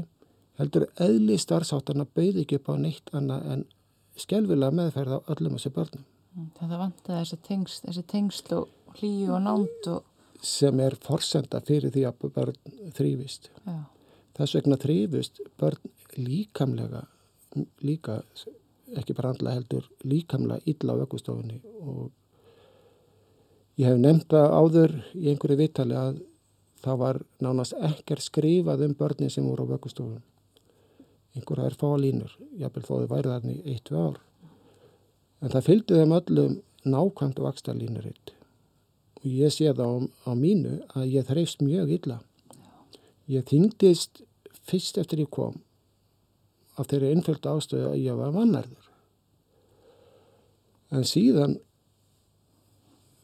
heldur 0.58 0.88
eðli 1.04 1.38
starfsáttarna 1.42 2.08
bauði 2.18 2.44
ekki 2.44 2.60
upp 2.60 2.72
á 2.74 2.76
neitt 2.82 3.12
annað 3.18 3.50
en 3.54 3.66
skjálfilega 4.18 4.78
meðferð 4.80 5.18
á 5.18 5.20
öllum 5.34 5.58
þessu 5.58 5.74
börnum. 5.76 6.06
Mm, 6.38 6.50
það 6.60 6.78
vantaði 6.82 7.20
þessi 7.20 7.40
tengsl, 7.48 7.82
þessi 7.86 8.06
tengsl 8.14 8.56
og 8.58 8.98
hlýju 9.00 9.34
og 9.38 9.44
nánd 9.46 9.92
og... 9.94 10.14
Sem 10.46 10.80
er 10.86 10.94
forsenda 11.02 11.62
fyrir 11.66 11.94
því 11.94 12.04
að 12.10 12.26
börn 12.36 12.58
þrývist. 12.98 13.50
Já. 13.66 13.78
Þess 14.38 14.58
vegna 14.58 14.78
þrývist 14.82 15.42
börn 15.58 15.94
líkamlega, 16.18 17.04
líka 17.82 18.20
ekki 18.96 19.16
bara 19.18 19.34
andla 19.34 19.56
heldur 19.58 19.88
líkamlega 20.06 20.64
illa 20.70 20.96
á 20.96 21.02
ökustofunni 21.04 21.58
og 21.82 22.12
ég 23.78 23.90
hef 23.90 24.00
nefnt 24.00 24.30
það 24.32 24.54
áður 24.62 24.96
í 25.18 25.28
einhverju 25.32 25.60
vittali 25.60 25.98
að 25.98 26.22
það 26.86 27.02
var 27.02 27.20
nánast 27.44 27.76
ekkert 27.90 28.24
skrifað 28.24 28.86
um 28.88 28.96
börnin 28.98 29.34
sem 29.34 29.46
voru 29.46 29.68
á 29.68 29.76
ökustofun 29.76 30.22
einhverja 31.38 31.70
er 31.72 31.78
fá 31.80 31.90
línur 32.02 32.34
jábel 32.60 32.86
þó 32.86 32.94
þau 32.96 33.12
værið 33.14 33.34
þarna 33.36 33.54
í 33.54 33.76
eitt-tvei 33.76 34.02
ár 34.08 34.18
en 35.42 35.54
það 35.54 35.68
fylgdi 35.70 36.02
þeim 36.02 36.18
öllum 36.18 36.58
nákvæmt 36.88 37.44
vaksta 37.46 37.76
línuritt 37.78 38.34
og 39.22 39.30
ég 39.30 39.54
sé 39.54 39.70
það 39.70 39.86
á, 39.86 39.96
á 40.30 40.32
mínu 40.38 40.80
að 40.98 41.14
ég 41.14 41.30
þreifst 41.30 41.64
mjög 41.66 41.94
illa 42.00 42.20
ég 43.32 43.48
þingdist 43.48 44.24
fyrst 44.68 45.00
eftir 45.00 45.24
ég 45.24 45.32
kom 45.32 45.62
af 46.78 46.90
þeirri 46.92 47.14
einföldu 47.16 47.52
ástöðu 47.52 47.92
að 47.92 48.04
ég 48.04 48.20
var 48.20 48.34
vannarður. 48.36 48.92
En 50.94 51.08
síðan 51.08 51.58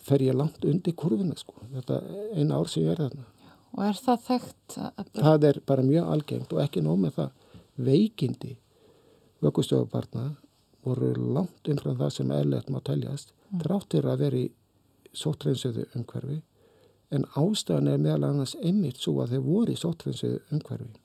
fer 0.03 0.23
ég 0.25 0.35
langt 0.35 0.65
undir 0.67 0.95
kurvina 0.99 1.37
sko, 1.39 1.55
þetta 1.71 2.01
eina 2.33 2.57
ár 2.57 2.71
sem 2.71 2.83
ég 2.83 2.95
er 2.95 3.03
þarna. 3.05 3.27
Og 3.73 3.85
er 3.87 3.99
það 4.05 4.25
þekkt? 4.27 4.75
Það 5.15 5.47
er 5.49 5.59
bara 5.69 5.85
mjög 5.85 6.09
algengt 6.15 6.53
og 6.53 6.61
ekki 6.65 6.83
nóg 6.85 6.99
með 7.05 7.15
það. 7.19 7.42
Veikindi 7.77 8.57
vögustöfubarna 9.43 10.25
voru 10.83 11.13
langt 11.35 11.67
umfram 11.67 11.97
það 11.99 12.15
sem 12.17 12.31
eðlert 12.31 12.69
má 12.69 12.79
teljast, 12.83 13.31
mm. 13.31 13.61
dráttir 13.63 14.07
að 14.07 14.25
veri 14.25 14.43
sóttreynsöðu 15.13 15.85
umhverfi, 15.95 16.41
en 17.13 17.25
ástæðan 17.37 17.91
er 17.91 18.01
meðal 18.01 18.29
annars 18.29 18.55
einmitt 18.61 18.99
svo 19.01 19.19
að 19.23 19.35
þeir 19.35 19.47
voru 19.47 19.77
sóttreynsöðu 19.77 20.41
umhverfi 20.51 21.03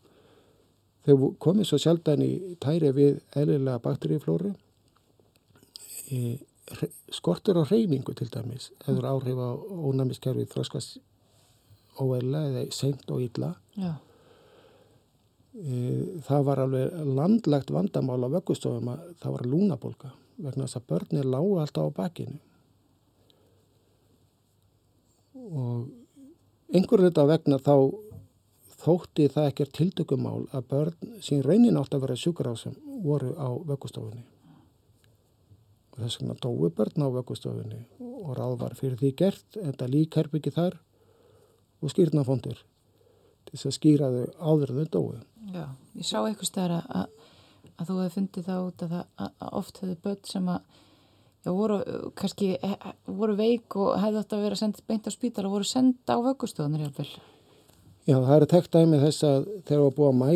þau 1.08 1.34
komið 1.40 1.68
svo 1.68 1.78
sjaldan 1.80 2.24
í 2.24 2.32
tæri 2.60 2.90
við 2.96 3.20
eðlilega 3.38 3.80
bakteríuflóru 3.84 4.52
skortur 7.14 7.60
á 7.60 7.64
reyningu 7.68 8.14
til 8.16 8.28
dæmis 8.32 8.70
hefur 8.84 9.08
áhrif 9.08 9.40
á 9.40 9.50
ónæmiskerfið 9.56 10.50
þróskast 10.52 10.98
óeðla 11.98 12.44
eða 12.50 12.66
seint 12.74 13.08
og 13.12 13.24
illa 13.24 13.54
Já. 13.76 13.96
Það 16.28 16.44
var 16.46 16.64
alveg 16.64 16.98
landlegt 17.18 17.72
vandamál 17.74 18.20
á 18.26 18.34
vöggustofum 18.36 18.92
að 18.92 19.06
það 19.22 19.36
var 19.36 19.48
lúnabólka 19.52 20.12
vegna 20.38 20.66
þess 20.66 20.78
að 20.78 20.88
börnir 20.92 21.26
lágu 21.26 21.56
alltaf 21.58 21.88
á 21.90 21.96
bakinu 21.96 22.38
og 25.48 25.88
einhverju 26.74 27.08
þetta 27.08 27.26
vegna 27.26 27.58
þá 27.58 27.74
þótti 28.78 29.26
það 29.32 29.50
ekkert 29.50 29.74
tildökumál 29.76 30.40
að 30.54 30.66
börn 30.70 31.14
sín 31.24 31.42
raunin 31.44 31.78
átt 31.80 31.94
að 31.96 32.04
vera 32.06 32.18
sjúkarásum 32.18 32.76
voru 33.02 33.32
á 33.34 33.48
vöggustofunni. 33.66 34.22
Og 35.92 36.02
þess 36.04 36.20
vegna 36.20 36.36
dói 36.38 36.70
börn 36.76 37.02
á 37.02 37.08
vöggustofunni 37.16 37.80
og 37.98 38.36
ráð 38.38 38.58
var 38.62 38.76
fyrir 38.78 38.98
því 39.00 39.14
gert 39.18 39.58
en 39.58 39.74
það 39.74 39.94
lík 39.94 40.18
herbyggi 40.20 40.54
þar 40.54 40.78
og 41.82 41.94
skýrnafondur 41.94 42.62
til 43.48 43.56
þess 43.56 43.70
að 43.70 43.76
skýra 43.78 44.12
þau 44.14 44.52
áður 44.52 44.74
þau 44.76 44.86
dói. 44.94 45.18
Já, 45.48 45.64
ég 45.96 46.04
sá 46.04 46.18
eitthvað 46.20 46.50
stæra 46.50 46.82
að, 46.92 47.06
að 47.78 47.88
þú 47.88 47.96
hefði 48.02 48.14
fundið 48.16 48.46
það 48.50 48.66
út 48.66 48.84
að, 48.84 48.92
að, 48.98 49.32
að 49.32 49.56
oft 49.60 49.80
hefði 49.80 49.96
börn 50.04 50.28
sem 50.28 50.50
að 50.52 50.60
já, 51.46 51.50
voru 51.54 51.78
kannski 52.18 52.50
voru 53.06 53.36
veik 53.38 53.76
og 53.80 53.94
hefði 54.02 54.20
átt 54.22 54.34
að 54.36 54.44
vera 54.44 54.58
sendið 54.60 54.86
beint 54.90 55.08
á 55.08 55.12
spítal 55.14 55.46
og 55.48 55.56
voru 55.56 55.68
senda 55.68 56.18
á 56.18 56.24
vöggustofunni 56.26 56.82
hjálpil. 56.82 57.08
Já, 58.08 58.16
það 58.16 58.34
er 58.36 58.46
tekt 58.52 58.76
dæmið 58.76 59.04
þess 59.06 59.24
að 59.28 59.48
þegar 59.68 59.82
það 59.82 59.96
búið 59.96 60.10
að 60.10 60.18
mæ, 60.18 60.28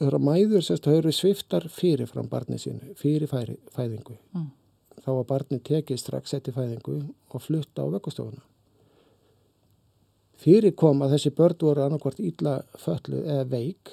þeirra 0.00 0.20
mæður 0.28 0.66
sérst 0.66 0.88
að 0.88 0.96
höfðu 0.96 1.14
sviftar 1.16 1.68
fyrir 1.72 2.10
fram 2.10 2.28
barnið 2.28 2.62
sínu, 2.64 2.92
fyrir 2.96 3.30
færi, 3.30 3.56
fæðingu. 3.76 4.16
Mm. 4.36 4.50
Þá 5.04 5.10
var 5.14 5.26
barnið 5.32 5.64
tekið 5.68 6.00
strax 6.00 6.36
eftir 6.36 6.56
fæðingu 6.56 6.98
og 7.32 7.44
flutta 7.44 7.84
á 7.84 7.92
vekkustofuna. 7.96 8.44
Fyrir 10.38 10.76
kom 10.78 11.00
að 11.02 11.16
þessi 11.16 11.32
börn 11.34 11.58
voru 11.60 11.82
annarkvart 11.82 12.20
ítla 12.22 12.58
föllu 12.78 13.24
eða 13.24 13.48
veik 13.50 13.92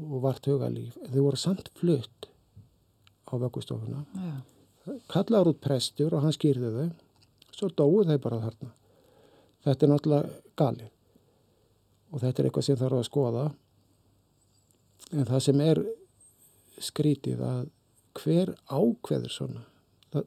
og 0.00 0.22
vart 0.24 0.46
hugalíf. 0.46 0.96
Þau 1.12 1.22
voru 1.22 1.40
samt 1.40 1.70
flutt 1.78 2.30
á 3.30 3.34
vekkustofuna. 3.40 4.04
Ja. 4.14 4.96
Kallaður 5.12 5.54
út 5.54 5.60
prestur 5.60 6.14
og 6.16 6.24
hann 6.24 6.34
skýrði 6.34 6.72
þau. 6.76 6.88
Svo 7.54 7.68
dói 7.68 8.06
þau 8.08 8.18
bara 8.18 8.40
þarna. 8.46 8.72
Þetta 9.64 9.86
er 9.86 9.92
náttúrulega 9.92 10.40
galið 10.56 10.90
og 12.10 12.22
þetta 12.22 12.42
er 12.42 12.48
eitthvað 12.48 12.66
sem 12.66 12.78
þarf 12.80 12.98
að 12.98 13.08
skoða 13.08 13.44
en 15.10 15.26
það 15.28 15.42
sem 15.46 15.62
er 15.64 15.80
skrítið 16.80 17.42
að 17.44 17.60
hver 18.20 18.52
ákveður 18.70 19.34
svona 19.34 19.62
það, 20.12 20.26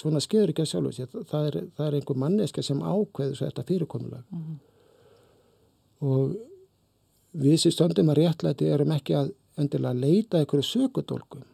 svona 0.00 0.22
skeður 0.24 0.52
ekki 0.52 0.64
að 0.64 0.70
sjálf 0.72 0.98
það, 0.98 1.16
það, 1.30 1.48
er, 1.50 1.58
það 1.76 1.86
er 1.86 1.98
einhver 1.98 2.20
manneska 2.24 2.64
sem 2.64 2.82
ákveður 2.82 3.40
þetta 3.40 3.66
fyrirkomulag 3.70 4.24
mm 4.28 4.44
-hmm. 4.44 4.58
og 6.08 6.36
við 7.38 7.56
sem 7.62 7.74
stöndum 7.74 8.10
að 8.12 8.20
réttlæti 8.22 8.68
erum 8.72 8.94
ekki 8.96 9.16
að 9.18 9.32
endilega 9.58 9.98
leita 9.98 10.40
einhverju 10.40 10.66
sökudólkum 10.66 11.44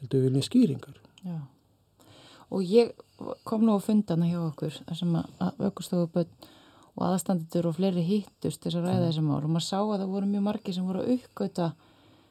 heldur 0.00 0.22
við 0.22 0.26
viljum 0.28 0.46
skýringar. 0.46 0.96
Já. 1.20 1.36
og 2.48 2.62
ég 2.64 2.94
kom 3.44 3.66
nú 3.66 3.74
að 3.76 3.84
fundana 3.90 4.28
hjá 4.30 4.40
okkur 4.40 4.78
þar 4.86 4.96
sem 4.96 5.16
að, 5.20 6.08
bönn 6.14 6.32
og 6.96 7.04
aðstandendur 7.06 7.68
og 7.70 7.76
fleiri 7.76 8.02
hittust 8.04 8.64
þess 8.64 8.78
að 8.80 8.88
ræða 8.88 9.04
þessi 9.06 9.22
mál. 9.24 9.38
Og 9.38 9.52
maður 9.52 9.66
sá 9.66 9.78
að 9.78 10.00
það 10.00 10.14
voru 10.14 10.30
mjög 10.30 10.44
margi 10.48 10.74
sem 10.74 10.88
voru 10.88 11.04
að 11.04 11.12
uppgöta 11.14 11.68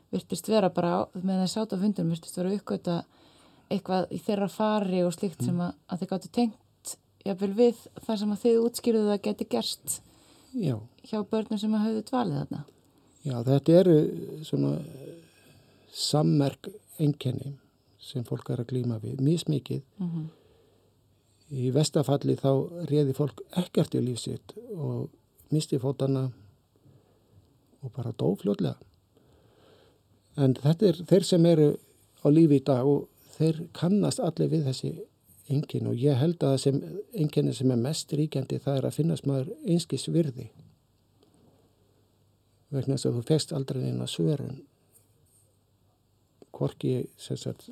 virtist 0.10 0.50
vera 0.50 0.70
bara 0.74 0.94
með 1.14 1.44
það 1.44 1.52
sátt 1.54 1.74
á 1.74 1.82
fundunum 1.82 2.14
virtist 2.14 2.40
vera 2.40 2.52
að 2.52 2.58
uppgöta 2.60 2.98
eitthvað 3.70 4.12
í 4.14 4.20
þeirra 4.26 4.50
fari 4.52 5.02
og 5.06 5.16
slikt 5.16 5.46
sem 5.46 5.62
að, 5.62 5.74
að 5.88 6.02
þið 6.02 6.12
gáttu 6.12 6.32
tengt 6.36 6.94
jáfnvel 7.26 7.52
við 7.58 7.82
þar 8.06 8.22
sem 8.22 8.34
að 8.34 8.44
þið 8.44 8.62
útskýruðu 8.66 9.14
að 9.14 9.24
geti 9.28 9.50
gerst 9.54 10.00
Já. 10.54 10.80
hjá 11.06 11.24
börnum 11.30 11.60
sem 11.60 11.74
hafðu 11.74 12.04
dvalið 12.10 12.42
þarna? 12.42 12.66
Já, 13.24 13.36
þetta 13.44 13.80
eru 13.82 13.96
svona 14.48 14.74
sammerk 15.94 16.72
enkenni 17.00 17.56
sem 18.00 18.24
fólk 18.26 18.50
er 18.50 18.64
að 18.64 18.72
glýma 18.72 19.00
við, 19.04 19.22
mjög 19.22 19.46
smikið 19.46 19.82
mm 20.00 20.10
-hmm 20.10 20.28
í 21.50 21.70
vestafalli 21.74 22.36
þá 22.38 22.52
reði 22.90 23.16
fólk 23.18 23.42
ekkert 23.58 23.96
í 23.98 24.04
lífsitt 24.06 24.54
og 24.76 25.10
misti 25.54 25.80
fótana 25.82 26.28
og 27.82 27.94
bara 27.96 28.14
dó 28.14 28.36
fljóðlega 28.38 28.78
En 30.40 30.54
þetta 30.56 30.88
er 30.88 31.00
þeir 31.10 31.26
sem 31.28 31.46
eru 31.50 31.70
á 32.24 32.28
lífi 32.32 32.60
í 32.62 32.64
dag 32.64 32.88
og 32.88 33.10
þeir 33.36 33.64
kannast 33.76 34.22
allir 34.24 34.52
við 34.54 34.70
þessi 34.70 34.92
engin 35.50 35.90
og 35.90 35.98
ég 35.98 36.18
held 36.20 36.38
að 36.44 36.56
það 36.56 36.64
sem 36.64 36.80
enginni 37.24 37.54
sem 37.58 37.72
er 37.74 37.82
mest 37.82 38.14
ríkjandi 38.14 38.60
það 38.64 38.80
er 38.80 38.88
að 38.90 38.98
finnast 38.98 39.28
maður 39.30 39.54
einskis 39.66 40.08
virði 40.14 40.50
vegna 42.70 42.96
þess 42.96 43.10
að 43.10 43.18
þú 43.18 43.24
fegst 43.30 43.56
aldrei 43.56 43.82
neina 43.84 44.08
svörun 44.10 44.62
hvorki 46.54 46.94
sagt, 47.18 47.70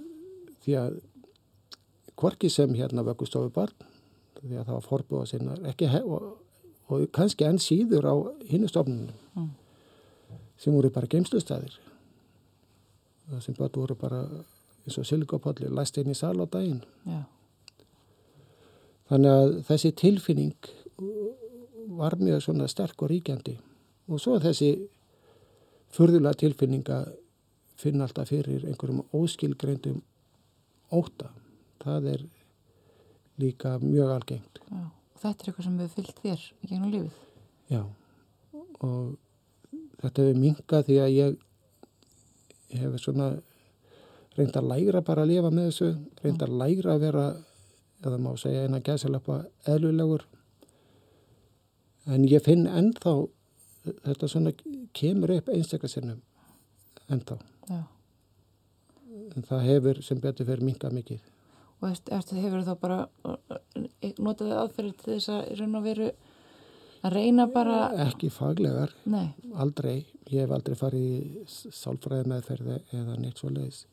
því 0.63 0.77
að 0.79 0.99
hvorki 2.17 2.49
sem 2.49 2.73
hérna 2.77 3.05
vöggustofu 3.05 3.51
barn 3.53 3.87
því 4.41 4.59
að 4.59 4.67
það 4.67 4.75
var 4.75 4.85
forbúða 4.85 5.29
sinna 5.29 5.57
ekki, 5.69 5.89
og, 6.03 6.27
og 6.89 7.07
kannski 7.13 7.47
enn 7.47 7.61
síður 7.61 8.09
á 8.09 8.15
hinnustofnunum 8.49 9.13
mm. 9.37 9.49
sem 10.61 10.75
voru 10.75 10.91
bara 10.93 11.09
geimslustæðir 11.11 11.79
sem 13.43 13.57
bara 13.57 13.73
voru 13.75 13.97
bara 13.99 14.21
eins 14.87 14.97
og 14.97 15.07
silikopolli 15.07 15.69
læst 15.73 15.97
inn 15.99 16.13
í 16.13 16.17
sal 16.17 16.37
á 16.39 16.45
daginn 16.47 16.83
Já. 17.05 17.25
Þannig 19.09 19.31
að 19.31 19.55
þessi 19.69 19.93
tilfinning 20.01 20.71
var 21.97 22.17
mjög 22.19 22.43
svona 22.45 22.67
sterk 22.69 23.01
og 23.01 23.11
ríkjandi. 23.11 23.55
Og 24.07 24.21
svo 24.21 24.37
þessi 24.43 24.73
fyrðulega 25.95 26.41
tilfinning 26.43 26.85
að 26.93 27.13
finna 27.77 28.07
alltaf 28.07 28.31
fyrir 28.31 28.65
einhverjum 28.67 29.03
óskilgreindum 29.15 30.01
óta 30.93 31.31
það 31.83 32.09
er 32.13 32.25
líka 33.41 33.77
mjög 33.81 34.13
algengt. 34.15 34.61
Já, 34.67 34.83
og 34.83 35.21
þetta 35.21 35.43
er 35.43 35.51
eitthvað 35.51 35.67
sem 35.67 35.79
hefur 35.81 35.95
fyllt 35.95 36.21
þér 36.23 36.45
í 36.47 36.69
gegnum 36.71 36.93
lífið. 36.93 37.19
Já, 37.71 37.83
og 38.87 39.03
þetta 40.01 40.25
hefur 40.25 40.41
minkað 40.41 40.87
því 40.87 40.97
að 41.03 41.13
ég 41.17 41.37
hefur 42.81 43.03
svona 43.03 43.29
reynd 44.37 44.57
að 44.59 44.69
læra 44.71 45.03
bara 45.05 45.23
að 45.23 45.31
lifa 45.33 45.51
með 45.53 45.69
þessu 45.71 45.91
reynd 46.23 46.43
að 46.45 46.57
læra 46.61 46.95
að 46.95 47.05
vera 47.05 47.27
eða 48.05 48.19
má 48.21 48.31
segja 48.37 48.65
eina 48.67 48.81
gæðsalappa 48.83 49.41
eðlulegur 49.67 50.25
en 52.07 52.27
ég 52.29 52.43
finn 52.45 52.67
ennþá 52.69 53.13
þetta 54.05 54.29
svona 54.31 54.53
kemur 54.97 55.33
upp 55.37 55.49
einstaklega 55.51 55.91
sinnum 55.91 56.21
ennþá. 57.11 57.37
Já. 57.69 57.83
en 59.35 59.43
það 59.47 59.65
hefur 59.67 59.99
sem 60.03 60.19
betur 60.23 60.47
fyrir 60.47 60.63
minga 60.65 60.89
mikið. 60.91 61.19
Og 61.81 61.91
eftir 61.91 62.39
hefur 62.41 62.63
þá 62.65 62.73
bara 62.81 62.99
notaði 64.17 64.55
aðferðir 64.57 64.95
til 64.97 65.13
þess 65.13 65.29
að 65.35 65.51
raun 65.59 65.77
og 65.77 65.85
veru 65.85 66.07
að 67.05 67.13
reyna 67.13 67.45
bara 67.53 67.77
ekki 68.07 68.31
faglegar, 68.33 68.93
Nei. 69.05 69.33
aldrei. 69.55 70.07
Ég 70.31 70.43
hef 70.43 70.55
aldrei 70.55 70.75
farið 70.75 71.05
í 71.05 71.43
sálfræði 71.47 72.31
meðferði 72.31 72.79
eða 72.97 73.19
neitt 73.21 73.39
svo 73.39 73.51
leiðis 73.53 73.85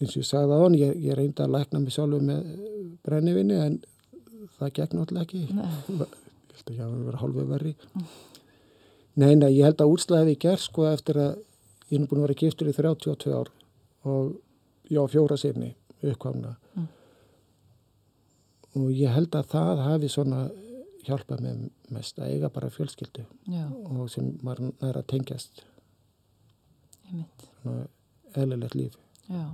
eins 0.00 0.14
og 0.14 0.22
ég 0.22 0.28
sagði 0.28 0.56
á 0.56 0.60
hann 0.62 0.76
ég, 0.78 0.92
ég 1.04 1.16
reyndi 1.16 1.44
að 1.44 1.54
lækna 1.54 1.80
mig 1.82 1.94
sjálfu 1.94 2.20
með 2.24 2.46
brennivinni 3.04 3.58
en 3.60 3.76
það 4.56 4.72
gegn 4.78 4.96
náttúrulega 4.96 5.26
ekki 5.26 5.42
ég 5.44 5.58
held 5.90 6.70
að 6.70 6.74
ég 6.74 6.80
hafa 6.84 7.02
verið 7.08 7.20
hálfu 7.24 7.44
verri 7.50 7.74
mm. 7.74 8.06
nei, 9.20 9.34
nei, 9.34 9.50
ég 9.58 9.68
held 9.68 9.84
að 9.84 9.92
úrslæði 9.94 10.22
hef 10.22 10.32
ég 10.32 10.42
gert 10.46 10.64
sko 10.64 10.88
eftir 10.88 11.20
að 11.20 11.34
ég 11.90 12.00
er 12.00 12.08
búin 12.08 12.22
að 12.22 12.26
vera 12.28 12.38
giftur 12.40 12.70
í 12.70 12.76
32 12.76 13.36
ár 13.36 13.52
og 14.08 14.32
ég 14.88 15.04
á 15.04 15.12
fjóra 15.12 15.38
sinni 15.40 15.70
uppkvæmna 16.00 16.56
mm. 16.56 16.90
og 18.80 18.90
ég 18.96 19.16
held 19.16 19.36
að 19.36 19.52
það 19.52 19.86
hafi 19.88 20.12
svona 20.16 20.44
hjálpað 21.04 21.44
mér 21.44 21.64
mest 21.92 22.20
að 22.20 22.36
eiga 22.36 22.52
bara 22.52 22.72
fjölskyldu 22.72 23.26
Já. 23.52 23.66
og 23.68 24.06
sem 24.12 24.32
maður 24.44 24.72
næra 24.80 25.04
tengjast 25.04 25.64
eðlilegt 28.32 28.76
líf 28.78 28.96
Já 29.28 29.44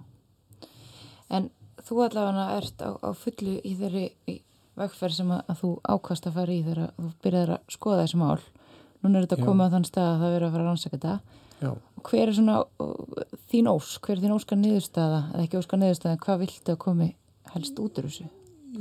en 1.32 1.48
þú 1.86 2.02
allavega 2.06 2.46
ert 2.56 2.82
á, 2.82 2.90
á 3.02 3.10
fullu 3.16 3.56
í 3.62 3.72
þeirri 3.78 4.06
vegferð 4.76 5.16
sem 5.16 5.32
að, 5.32 5.42
að 5.50 5.60
þú 5.62 5.70
ákvast 5.94 6.28
að 6.28 6.38
fara 6.38 6.54
í 6.54 6.62
þegar 6.66 6.92
þú 6.96 7.10
byrjaði 7.24 7.56
að 7.56 7.74
skoða 7.76 8.04
þessi 8.04 8.20
mál 8.20 8.38
núna 9.02 9.18
er 9.18 9.26
þetta 9.26 9.40
Já. 9.40 9.46
komið 9.46 9.66
á 9.66 9.74
þann 9.74 9.88
stað 9.88 10.08
að 10.10 10.22
það 10.22 10.34
verður 10.34 10.46
að 10.46 10.54
fara 10.56 10.64
að 10.64 10.70
rannsaka 10.70 10.96
þetta 10.96 11.14
Já. 11.56 11.70
hver 12.08 12.26
er 12.26 12.36
svona 12.36 12.56
þín 13.52 13.70
ós, 13.72 13.92
hver 14.04 14.16
er 14.16 14.22
þín 14.24 14.36
óskar 14.36 14.60
niðurstaða 14.60 15.22
eða 15.32 15.46
ekki 15.46 15.60
óskar 15.60 15.82
niðurstaða, 15.82 16.20
hvað 16.26 16.42
viltu 16.44 16.74
að 16.74 16.82
komi 16.84 17.08
helst 17.54 17.80
út 17.80 18.00
úr 18.00 18.08
þessu? 18.10 18.28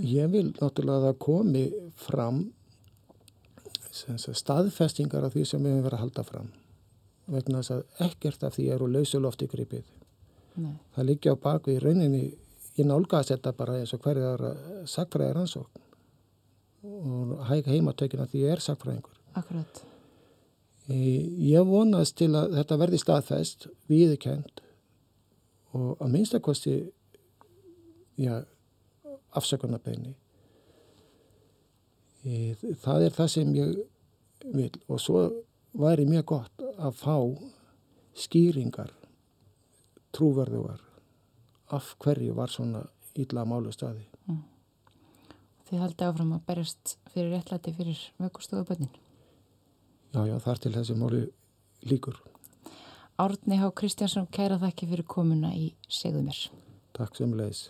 Ég 0.04 0.32
vil 0.34 0.48
náttúrulega 0.58 0.98
að 0.98 1.08
það 1.08 1.20
komi 1.24 1.66
fram 2.06 2.44
staðfestingar 3.96 5.24
af 5.24 5.36
því 5.36 5.46
sem 5.48 5.64
við 5.64 5.72
hefum 5.72 5.86
verið 5.86 5.98
að 5.98 6.04
halda 6.04 6.26
fram 6.28 6.50
vegna 7.32 7.62
þess 7.62 7.76
að 7.78 8.10
ekkert 8.10 8.44
af 8.44 8.58
því 8.58 8.66
eru 8.76 8.90
lausulofti 8.92 9.48
gripið 9.50 9.86
Nei. 10.56 10.76
það 10.96 11.10
liggja 11.10 11.36
á 11.36 11.44
baku 11.48 11.74
í 11.74 11.82
rauninni 11.84 12.24
ég 12.76 12.88
nálgast 12.88 13.34
þetta 13.34 13.56
bara 13.58 13.80
eins 13.82 13.94
og 13.96 14.04
hverjar 14.06 14.46
sakfræðir 14.88 15.42
ansókn 15.42 15.84
og 16.86 17.36
hæg 17.50 17.68
heimatökina 17.74 18.28
því 18.30 18.46
ég 18.46 18.56
er 18.56 18.64
sakfræðingur 18.64 19.16
Akkurat. 19.36 19.82
Ég 20.88 21.66
vonast 21.68 22.16
til 22.16 22.30
að 22.38 22.54
þetta 22.60 22.78
verði 22.80 23.00
staðfest 23.02 23.66
viðkend 23.90 24.62
og 25.76 25.98
að 26.00 26.14
minnstakosti 26.14 26.76
já, 28.22 28.36
afsökunarbeginni 29.36 30.14
það 32.82 33.08
er 33.08 33.16
það 33.18 33.32
sem 33.34 33.52
ég 33.58 33.74
vil. 34.56 34.72
Og 34.90 35.02
svo 35.02 35.26
væri 35.78 36.08
mjög 36.10 36.26
gott 36.32 36.64
að 36.78 36.96
fá 37.02 37.18
skýringar 38.16 38.94
trúverðuvar 40.16 40.82
af 41.76 41.96
hverju 42.00 42.36
var 42.38 42.52
svona 42.54 42.84
ítla 43.16 43.46
málu 43.48 43.72
staði. 43.74 44.06
Mm. 44.30 44.44
Þið 45.66 45.82
haldi 45.82 46.08
áfram 46.08 46.36
að 46.36 46.46
berjast 46.50 46.98
fyrir 47.14 47.34
réttlæti 47.34 47.74
fyrir 47.76 48.02
vöggustofabönnin? 48.22 48.94
Já, 50.16 50.22
já, 50.30 50.38
þar 50.40 50.62
til 50.64 50.74
þessi 50.76 50.98
máli 51.00 51.24
líkur. 51.90 52.20
Árni 53.20 53.58
Há 53.60 53.70
Kristjánsson, 53.72 54.28
kæra 54.28 54.60
þakki 54.60 54.92
fyrir 54.92 55.08
komuna 55.08 55.54
í 55.56 55.72
Segðumir. 55.88 56.46
Takk 56.96 57.16
sem 57.16 57.34
leiðis. 57.36 57.70